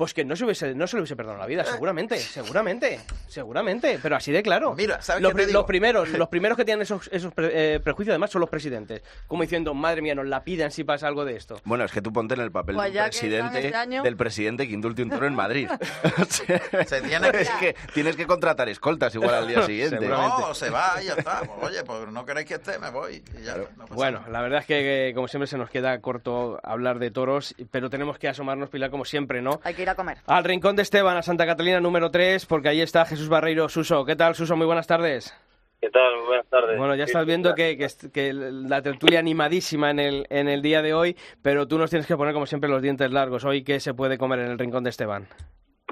Pues 0.00 0.14
que 0.14 0.24
no 0.24 0.34
se, 0.34 0.46
hubiese, 0.46 0.74
no 0.74 0.86
se 0.86 0.96
le 0.96 1.02
hubiese 1.02 1.14
perdonado 1.14 1.42
la 1.42 1.46
vida, 1.46 1.62
seguramente, 1.62 2.16
seguramente, 2.18 3.00
seguramente, 3.28 3.98
pero 4.02 4.16
así 4.16 4.32
de 4.32 4.42
claro. 4.42 4.74
Mira, 4.74 5.02
¿sabes 5.02 5.20
los, 5.22 5.30
qué 5.32 5.34
te 5.34 5.42
pri- 5.42 5.46
digo? 5.48 5.58
los 5.58 5.66
primeros, 5.66 6.08
los 6.18 6.28
primeros 6.28 6.56
que 6.56 6.64
tienen 6.64 6.80
esos, 6.80 7.06
esos 7.12 7.34
pre- 7.34 7.74
eh, 7.74 7.80
prejuicios 7.80 8.12
además 8.14 8.30
son 8.30 8.40
los 8.40 8.48
presidentes, 8.48 9.02
como 9.26 9.42
diciendo, 9.42 9.74
madre 9.74 10.00
mía, 10.00 10.14
nos 10.14 10.24
la 10.26 10.42
piden 10.42 10.70
si 10.70 10.84
pasa 10.84 11.06
algo 11.06 11.26
de 11.26 11.36
esto. 11.36 11.60
Bueno, 11.64 11.84
es 11.84 11.92
que 11.92 12.00
tú 12.00 12.14
ponte 12.14 12.32
en 12.32 12.40
el 12.40 12.50
papel 12.50 12.76
Pues 12.76 12.86
del 12.94 12.96
están 12.96 13.10
presidente, 13.10 13.66
este 13.66 13.76
año- 13.76 14.02
del 14.02 14.16
presidente 14.16 14.66
que 14.66 14.72
indulte 14.72 15.02
un 15.02 15.10
toro 15.10 15.26
en 15.26 15.34
Madrid. 15.34 15.68
O 15.70 16.24
sea, 16.24 16.84
Se 16.86 17.02
tiene 17.02 17.30
que- 17.30 17.40
es 17.42 17.50
que 17.50 17.76
tienes 17.92 18.16
que 18.16 18.26
contratar 18.26 18.70
escoltas 18.70 19.14
igual 19.14 19.34
al 19.34 19.48
día 19.48 19.62
siguiente. 19.66 19.98
Seguramente. 19.98 20.40
No, 20.40 20.54
se 20.54 20.70
va 20.70 20.94
y 21.02 21.08
ya 21.08 21.12
está. 21.14 21.40
Pues, 21.40 21.72
oye, 21.72 21.84
pues 21.84 22.08
no 22.10 22.24
queréis 22.24 22.46
que 22.46 22.54
esté, 22.54 22.78
me 22.78 22.88
voy. 22.88 23.22
Y 23.38 23.44
ya, 23.44 23.52
está, 23.52 23.70
no 23.76 23.82
pasa 23.84 23.94
Bueno, 23.94 24.18
nada. 24.20 24.32
la 24.32 24.40
verdad 24.40 24.60
es 24.60 24.66
que, 24.66 25.08
eh, 25.10 25.14
como 25.14 25.28
siempre, 25.28 25.46
se 25.46 25.58
nos 25.58 25.68
queda 25.68 26.00
corto 26.00 26.58
hablar 26.62 26.98
de 26.98 27.10
toros, 27.10 27.54
pero 27.70 27.90
tenemos 27.90 28.18
que 28.18 28.28
asomarnos, 28.28 28.70
Pilar, 28.70 28.90
como 28.90 29.04
siempre, 29.04 29.42
¿no? 29.42 29.60
Hay 29.62 29.74
que 29.74 29.82
ir 29.82 29.89
a 29.90 29.94
comer. 29.94 30.18
Al 30.26 30.44
Rincón 30.44 30.76
de 30.76 30.82
Esteban, 30.82 31.16
a 31.16 31.22
Santa 31.22 31.46
Catalina 31.46 31.80
número 31.80 32.10
3, 32.10 32.46
porque 32.46 32.68
ahí 32.68 32.80
está 32.80 33.04
Jesús 33.04 33.28
Barreiro 33.28 33.68
Suso. 33.68 34.04
¿Qué 34.04 34.16
tal, 34.16 34.34
Suso? 34.34 34.56
Muy 34.56 34.66
buenas 34.66 34.86
tardes. 34.86 35.34
¿Qué 35.80 35.88
tal? 35.90 36.12
Buenas 36.26 36.46
tardes. 36.48 36.76
Bueno, 36.78 36.94
ya 36.94 37.04
estás 37.04 37.24
viendo 37.24 37.54
que, 37.54 37.78
que 37.78 37.84
est- 37.84 38.12
que 38.12 38.32
la 38.34 38.82
tertulia 38.82 39.18
animadísima 39.18 39.90
en 39.90 39.98
el, 39.98 40.26
en 40.28 40.48
el 40.48 40.60
día 40.60 40.82
de 40.82 40.92
hoy, 40.92 41.16
pero 41.42 41.66
tú 41.66 41.78
nos 41.78 41.88
tienes 41.88 42.06
que 42.06 42.16
poner, 42.18 42.34
como 42.34 42.44
siempre, 42.46 42.68
los 42.68 42.82
dientes 42.82 43.10
largos. 43.10 43.44
Hoy, 43.46 43.64
¿qué 43.64 43.80
se 43.80 43.94
puede 43.94 44.18
comer 44.18 44.40
en 44.40 44.50
el 44.50 44.58
Rincón 44.58 44.84
de 44.84 44.90
Esteban? 44.90 45.26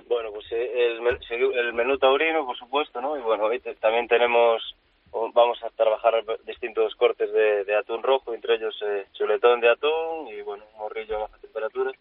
Bueno, 0.07 0.31
pues 0.33 0.45
eh, 0.53 0.71
el, 0.99 1.55
el 1.55 1.73
menú 1.73 1.97
taurino, 1.97 2.45
por 2.45 2.57
supuesto, 2.59 3.01
¿no? 3.01 3.17
Y 3.17 3.21
bueno, 3.23 3.45
hoy 3.45 3.61
te- 3.61 3.77
también 3.77 4.09
tenemos, 4.09 4.63
vamos 5.33 5.59
a 5.65 5.71
trabajar 5.71 6.23
distintos 6.45 6.95
cortes 6.97 7.33
de, 7.33 7.65
de 7.65 7.75
atún 7.75 8.03
rojo, 8.03 8.35
entre 8.35 8.57
ellos 8.57 8.79
eh, 8.87 9.07
chuletón 9.15 9.63
de 9.63 9.71
atún 9.71 10.29
y 10.29 10.43
bueno, 10.43 10.65
morrillo 10.77 11.17
a 11.17 11.21
baja 11.21 11.39
temperatura. 11.39 11.93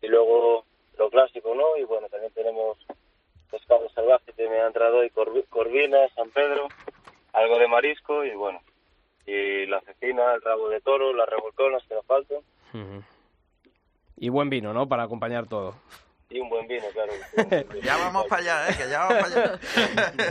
Y 0.00 0.08
luego 0.08 0.64
lo 1.00 1.10
clásico, 1.10 1.54
¿no? 1.54 1.76
Y 1.78 1.84
bueno, 1.84 2.08
también 2.08 2.32
tenemos 2.34 2.76
pescado 3.50 3.88
salvaje 3.90 4.32
que 4.36 4.48
me 4.48 4.60
ha 4.60 4.66
entrado 4.66 5.02
corvi- 5.14 5.46
corvina, 5.48 5.96
San 6.14 6.30
Pedro, 6.30 6.68
algo 7.32 7.58
de 7.58 7.66
marisco 7.66 8.24
y 8.24 8.34
bueno, 8.36 8.60
y 9.26 9.66
la 9.66 9.80
cecina, 9.80 10.34
el 10.34 10.42
rabo 10.42 10.68
de 10.68 10.80
toro, 10.82 11.12
las 11.14 11.28
revolconas 11.28 11.82
que 11.88 11.94
nos 11.94 12.06
faltan. 12.06 12.38
Y 14.16 14.28
buen 14.28 14.50
vino, 14.50 14.72
¿no? 14.74 14.86
Para 14.86 15.04
acompañar 15.04 15.46
todo. 15.48 15.74
Y 16.30 16.38
un 16.38 16.48
buen 16.48 16.66
vino, 16.68 16.84
claro. 16.92 17.12
Ya 17.82 17.96
vamos 17.96 18.26
para 18.28 18.42
allá, 18.42 18.68
¿eh? 18.70 18.74
Que 18.78 18.88
ya 18.88 18.98
vamos 19.04 19.14
para 19.28 19.44
allá. 19.44 19.58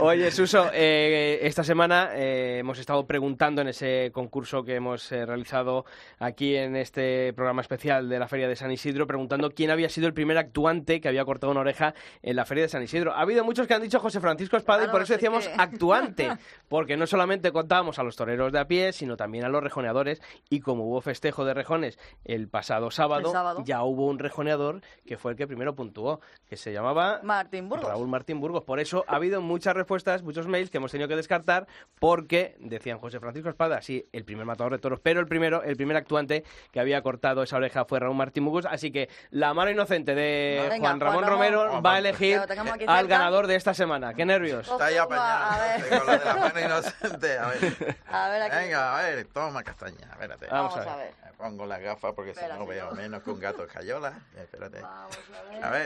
Oye, 0.00 0.30
Suso, 0.30 0.70
eh, 0.72 1.40
esta 1.42 1.62
semana 1.62 2.10
eh, 2.14 2.58
hemos 2.60 2.78
estado 2.78 3.06
preguntando 3.06 3.60
en 3.60 3.68
ese 3.68 4.10
concurso 4.12 4.64
que 4.64 4.76
hemos 4.76 5.12
eh, 5.12 5.26
realizado 5.26 5.84
aquí 6.18 6.56
en 6.56 6.76
este 6.76 7.32
programa 7.34 7.60
especial 7.60 8.08
de 8.08 8.18
la 8.18 8.28
Feria 8.28 8.48
de 8.48 8.56
San 8.56 8.70
Isidro, 8.72 9.06
preguntando 9.06 9.50
quién 9.50 9.70
había 9.70 9.90
sido 9.90 10.06
el 10.06 10.14
primer 10.14 10.38
actuante 10.38 11.00
que 11.02 11.08
había 11.08 11.24
cortado 11.24 11.50
una 11.50 11.60
oreja 11.60 11.94
en 12.22 12.36
la 12.36 12.46
Feria 12.46 12.62
de 12.64 12.68
San 12.68 12.82
Isidro. 12.82 13.12
Ha 13.12 13.20
habido 13.20 13.44
muchos 13.44 13.66
que 13.66 13.74
han 13.74 13.82
dicho 13.82 14.00
José 14.00 14.20
Francisco 14.20 14.56
Espada 14.56 14.78
y 14.78 14.84
Claro, 14.84 14.92
por 14.92 15.02
eso 15.02 15.12
decíamos 15.12 15.46
que- 15.46 15.54
actuante, 15.58 16.30
porque 16.68 16.96
no 16.96 17.06
solamente 17.06 17.52
contábamos 17.52 17.98
a 17.98 18.02
los 18.02 18.16
toreros 18.16 18.52
de 18.52 18.58
a 18.58 18.66
pie, 18.66 18.92
sino 18.94 19.16
también 19.18 19.44
a 19.44 19.48
los 19.50 19.62
rejoneadores 19.62 20.22
y 20.48 20.60
como 20.60 20.84
hubo 20.86 21.02
festejo 21.02 21.44
de 21.44 21.52
rejones 21.52 21.98
el 22.24 22.48
pasado 22.48 22.90
sábado, 22.90 23.26
El 23.28 23.32
sábado. 23.32 23.62
ya 23.66 23.82
hubo 23.82 24.06
un 24.06 24.18
rejoneador 24.18 24.80
que 25.04 25.18
fue 25.18 25.32
el 25.32 25.36
que 25.36 25.46
primero 25.46 25.74
puntuó, 25.90 26.20
que 26.48 26.56
se 26.56 26.72
llamaba 26.72 27.20
Martín 27.22 27.68
Burgos. 27.68 27.88
Raúl 27.88 28.06
Martín 28.08 28.40
Burgos. 28.40 28.62
Por 28.64 28.78
eso 28.80 29.04
ha 29.08 29.16
habido 29.16 29.40
muchas 29.40 29.74
respuestas, 29.74 30.22
muchos 30.22 30.46
mails 30.46 30.70
que 30.70 30.76
hemos 30.78 30.92
tenido 30.92 31.08
que 31.08 31.16
descartar 31.16 31.66
porque 31.98 32.56
decían 32.60 32.98
José 32.98 33.18
Francisco 33.20 33.48
Espada, 33.48 33.82
sí, 33.82 34.06
el 34.12 34.24
primer 34.24 34.46
matador 34.46 34.72
de 34.72 34.78
toros, 34.78 35.00
pero 35.02 35.20
el 35.20 35.26
primero, 35.26 35.62
el 35.62 35.76
primer 35.76 35.96
actuante 35.96 36.44
que 36.72 36.78
había 36.80 37.02
cortado 37.02 37.42
esa 37.42 37.56
oreja 37.56 37.84
fue 37.84 37.98
Raúl 38.00 38.16
Martín 38.16 38.44
Burgos. 38.44 38.66
Así 38.66 38.92
que 38.92 39.08
la 39.30 39.52
mano 39.54 39.70
inocente 39.70 40.14
de 40.14 40.66
Venga, 40.70 40.88
Juan 40.88 41.00
Ramón 41.00 41.24
Juan. 41.24 41.30
Romero 41.30 41.82
va 41.82 41.94
a 41.94 41.98
elegir 41.98 42.38
al 42.38 42.46
cerca. 42.48 43.02
ganador 43.04 43.46
de 43.46 43.56
esta 43.56 43.74
semana. 43.74 44.14
Qué 44.14 44.24
nervios. 44.24 44.68
Está 44.68 44.86
ahí 44.86 44.98
Ojo, 44.98 45.12
a 45.12 45.46
apañado. 45.48 45.80
ver. 45.90 45.98
Con 45.98 46.06
lo 46.06 46.12
de 46.18 46.24
la 46.24 46.36
mano 46.36 46.60
inocente. 46.60 47.38
A 47.38 47.48
ver. 47.48 47.96
A 48.10 48.28
ver, 48.28 48.42
aquí. 48.42 48.56
Venga, 48.56 48.98
a 48.98 49.02
ver, 49.02 49.26
toma 49.28 49.62
castaña. 49.62 50.08
Espérate. 50.12 50.46
Vamos 50.50 50.74
Vamos 50.74 50.88
a 50.88 50.94
a 50.94 50.96
ver. 50.96 51.14
Me 51.24 51.32
pongo 51.32 51.64
las 51.66 51.80
gafas 51.80 52.12
porque 52.14 52.34
si 52.34 52.40
no 52.58 52.66
veo 52.66 52.90
menos 52.92 53.22
que 53.22 53.30
un 53.30 53.40
gato 53.40 53.64
escayola. 53.64 54.18
Espérate. 54.36 54.80
Vamos 54.82 55.18
a 55.38 55.50
ver. 55.50 55.64
A 55.64 55.70
ver. 55.70 55.79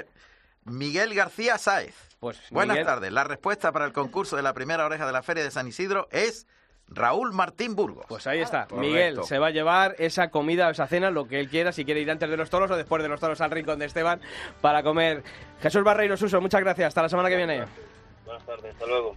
Miguel 0.64 1.14
García 1.14 1.58
Sáez. 1.58 1.94
Pues, 2.20 2.40
Buenas 2.50 2.74
Miguel, 2.74 2.86
tardes. 2.86 3.12
La 3.12 3.24
respuesta 3.24 3.72
para 3.72 3.84
el 3.84 3.92
concurso 3.92 4.36
de 4.36 4.42
la 4.42 4.54
primera 4.54 4.86
oreja 4.86 5.06
de 5.06 5.12
la 5.12 5.22
Feria 5.22 5.44
de 5.44 5.50
San 5.50 5.68
Isidro 5.68 6.08
es 6.10 6.46
Raúl 6.88 7.32
Martín 7.32 7.74
Burgos. 7.74 8.06
Pues 8.08 8.26
ahí 8.26 8.40
está. 8.40 8.66
Correcto. 8.66 8.76
Miguel 8.76 9.24
se 9.24 9.38
va 9.38 9.48
a 9.48 9.50
llevar 9.50 9.94
esa 9.98 10.30
comida 10.30 10.68
o 10.68 10.70
esa 10.70 10.86
cena, 10.86 11.10
lo 11.10 11.26
que 11.26 11.40
él 11.40 11.48
quiera, 11.48 11.72
si 11.72 11.84
quiere 11.84 12.00
ir 12.00 12.10
antes 12.10 12.28
de 12.30 12.36
los 12.36 12.50
toros 12.50 12.70
o 12.70 12.76
después 12.76 13.02
de 13.02 13.08
los 13.08 13.20
toros 13.20 13.40
al 13.40 13.50
rincón 13.50 13.78
de 13.78 13.86
Esteban 13.86 14.20
para 14.60 14.82
comer. 14.82 15.22
Jesús 15.60 15.82
Barreiro 15.82 16.16
Suso, 16.16 16.40
muchas 16.40 16.60
gracias. 16.60 16.88
Hasta 16.88 17.02
la 17.02 17.08
semana 17.08 17.28
que 17.28 17.36
viene. 17.36 17.64
Buenas 18.24 18.44
tardes, 18.46 18.72
hasta 18.72 18.86
luego. 18.86 19.16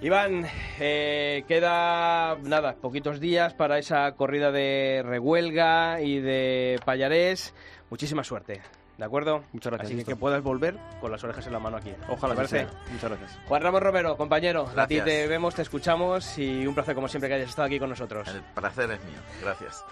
Iván, 0.00 0.46
eh, 0.80 1.44
queda 1.48 2.36
nada, 2.42 2.74
poquitos 2.74 3.20
días 3.20 3.54
para 3.54 3.78
esa 3.78 4.12
corrida 4.12 4.50
de 4.50 5.02
Rehuelga 5.02 6.02
y 6.02 6.20
de 6.20 6.78
Payarés. 6.84 7.54
Muchísima 7.88 8.22
suerte, 8.22 8.60
¿de 8.98 9.04
acuerdo? 9.04 9.44
Muchas 9.52 9.72
gracias, 9.72 9.90
Así 9.92 9.98
que, 9.98 10.12
que 10.12 10.16
puedas 10.16 10.42
volver 10.42 10.76
con 11.00 11.10
las 11.10 11.22
orejas 11.24 11.46
en 11.46 11.52
la 11.52 11.58
mano 11.58 11.76
aquí. 11.76 11.92
Ojalá 12.08 12.34
¿Te 12.34 12.42
que 12.42 12.48
sea. 12.48 12.68
Muchas 12.92 13.10
gracias. 13.10 13.38
Juan 13.46 13.62
Ramón 13.62 13.82
Romero, 13.82 14.16
compañero, 14.16 14.62
a 14.76 14.86
ti 14.86 14.96
Gracias. 14.96 15.04
te 15.04 15.26
vemos, 15.26 15.54
te 15.54 15.62
escuchamos 15.62 16.38
y 16.38 16.66
un 16.66 16.74
placer 16.74 16.94
como 16.94 17.08
siempre 17.08 17.28
que 17.28 17.34
hayas 17.36 17.48
estado 17.50 17.66
aquí 17.66 17.78
con 17.78 17.90
nosotros. 17.90 18.26
El 18.28 18.42
placer 18.42 18.90
es 18.90 19.04
mío. 19.04 19.18
Gracias. 19.42 19.84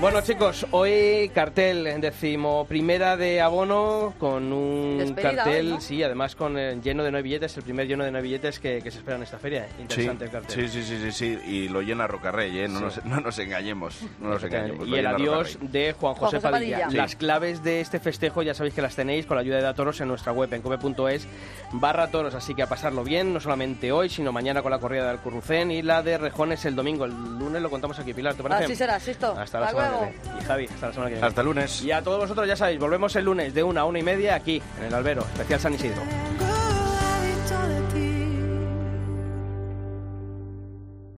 Bueno 0.00 0.20
chicos, 0.20 0.64
hoy 0.70 1.28
cartel 1.34 2.00
décimo 2.00 2.64
primera 2.66 3.16
de 3.16 3.40
abono 3.40 4.14
con 4.20 4.52
un 4.52 4.98
Despedida 4.98 5.34
cartel, 5.42 5.66
hoy, 5.66 5.72
¿no? 5.72 5.80
sí, 5.80 6.00
además 6.04 6.36
con 6.36 6.56
eh, 6.56 6.78
lleno 6.80 7.02
de 7.02 7.10
nueve 7.10 7.24
billetes, 7.24 7.56
el 7.56 7.64
primer 7.64 7.88
lleno 7.88 8.04
de 8.04 8.12
nueve 8.12 8.22
billetes 8.28 8.60
que, 8.60 8.80
que 8.80 8.92
se 8.92 8.98
espera 8.98 9.16
en 9.16 9.24
esta 9.24 9.40
feria. 9.40 9.66
Sí, 9.66 9.82
Interesante 9.82 10.26
el 10.26 10.30
cartel. 10.30 10.68
sí, 10.70 10.82
sí, 10.82 10.84
sí, 10.84 11.00
sí, 11.00 11.10
sí, 11.10 11.38
y 11.48 11.68
lo 11.68 11.82
llena 11.82 12.06
Rocarrey, 12.06 12.60
¿eh? 12.60 12.68
No, 12.68 12.78
nos, 12.78 13.04
no 13.04 13.20
nos 13.20 13.36
engañemos, 13.40 14.00
no 14.20 14.28
nos 14.28 14.44
engañemos. 14.44 14.86
Y 14.86 14.94
el 14.94 15.04
adiós 15.04 15.54
Rocarrey. 15.54 15.68
de 15.72 15.92
Juan 15.94 16.14
Juan 16.14 16.30
José, 16.30 16.36
José 16.36 16.48
Padilla. 16.48 16.88
Las 16.92 17.16
claves 17.16 17.64
de 17.64 17.80
este 17.80 17.98
festejo 17.98 18.42
ya 18.42 18.54
sabéis 18.54 18.74
que 18.74 18.82
las 18.82 18.94
tenéis 18.94 19.26
con 19.26 19.36
la 19.36 19.40
ayuda 19.40 19.56
de 19.56 19.62
Datoros 19.62 20.00
en 20.00 20.06
nuestra 20.06 20.30
web 20.30 20.54
en 20.54 20.62
cope.es 20.62 21.26
barra 21.72 22.06
toros. 22.08 22.36
Así 22.36 22.54
que 22.54 22.62
a 22.62 22.68
pasarlo 22.68 23.02
bien, 23.02 23.34
no 23.34 23.40
solamente 23.40 23.90
hoy, 23.90 24.08
sino 24.08 24.30
mañana 24.30 24.62
con 24.62 24.70
la 24.70 24.78
corrida 24.78 25.08
del 25.08 25.18
Currucén 25.18 25.72
y 25.72 25.82
la 25.82 26.04
de 26.04 26.18
Rejones 26.18 26.64
el 26.66 26.76
domingo. 26.76 27.04
El 27.04 27.10
lunes 27.10 27.60
lo 27.60 27.68
contamos 27.68 27.98
aquí, 27.98 28.14
Pilar, 28.14 28.34
¿te 28.34 28.44
parece? 28.44 28.64
Así 28.64 28.76
será, 28.76 29.00
Sisto. 29.00 29.34
Hasta 29.36 29.58
la 29.58 29.66
Hasta 29.66 29.70
semana 29.70 29.87
y 30.38 30.44
Javi, 30.44 30.66
hasta 30.66 30.86
la 30.88 30.92
semana 30.92 31.08
que 31.08 31.14
viene. 31.14 31.26
Hasta 31.26 31.42
lunes. 31.42 31.82
Y 31.82 31.92
a 31.92 32.02
todos 32.02 32.18
vosotros, 32.18 32.46
ya 32.46 32.56
sabéis, 32.56 32.78
volvemos 32.78 33.14
el 33.16 33.24
lunes 33.24 33.54
de 33.54 33.62
una 33.62 33.82
a 33.82 33.84
una 33.84 33.98
y 33.98 34.02
media 34.02 34.34
aquí, 34.34 34.62
en 34.78 34.84
el 34.84 34.94
albero, 34.94 35.22
especial 35.22 35.60
San 35.60 35.74
Isidro. 35.74 36.02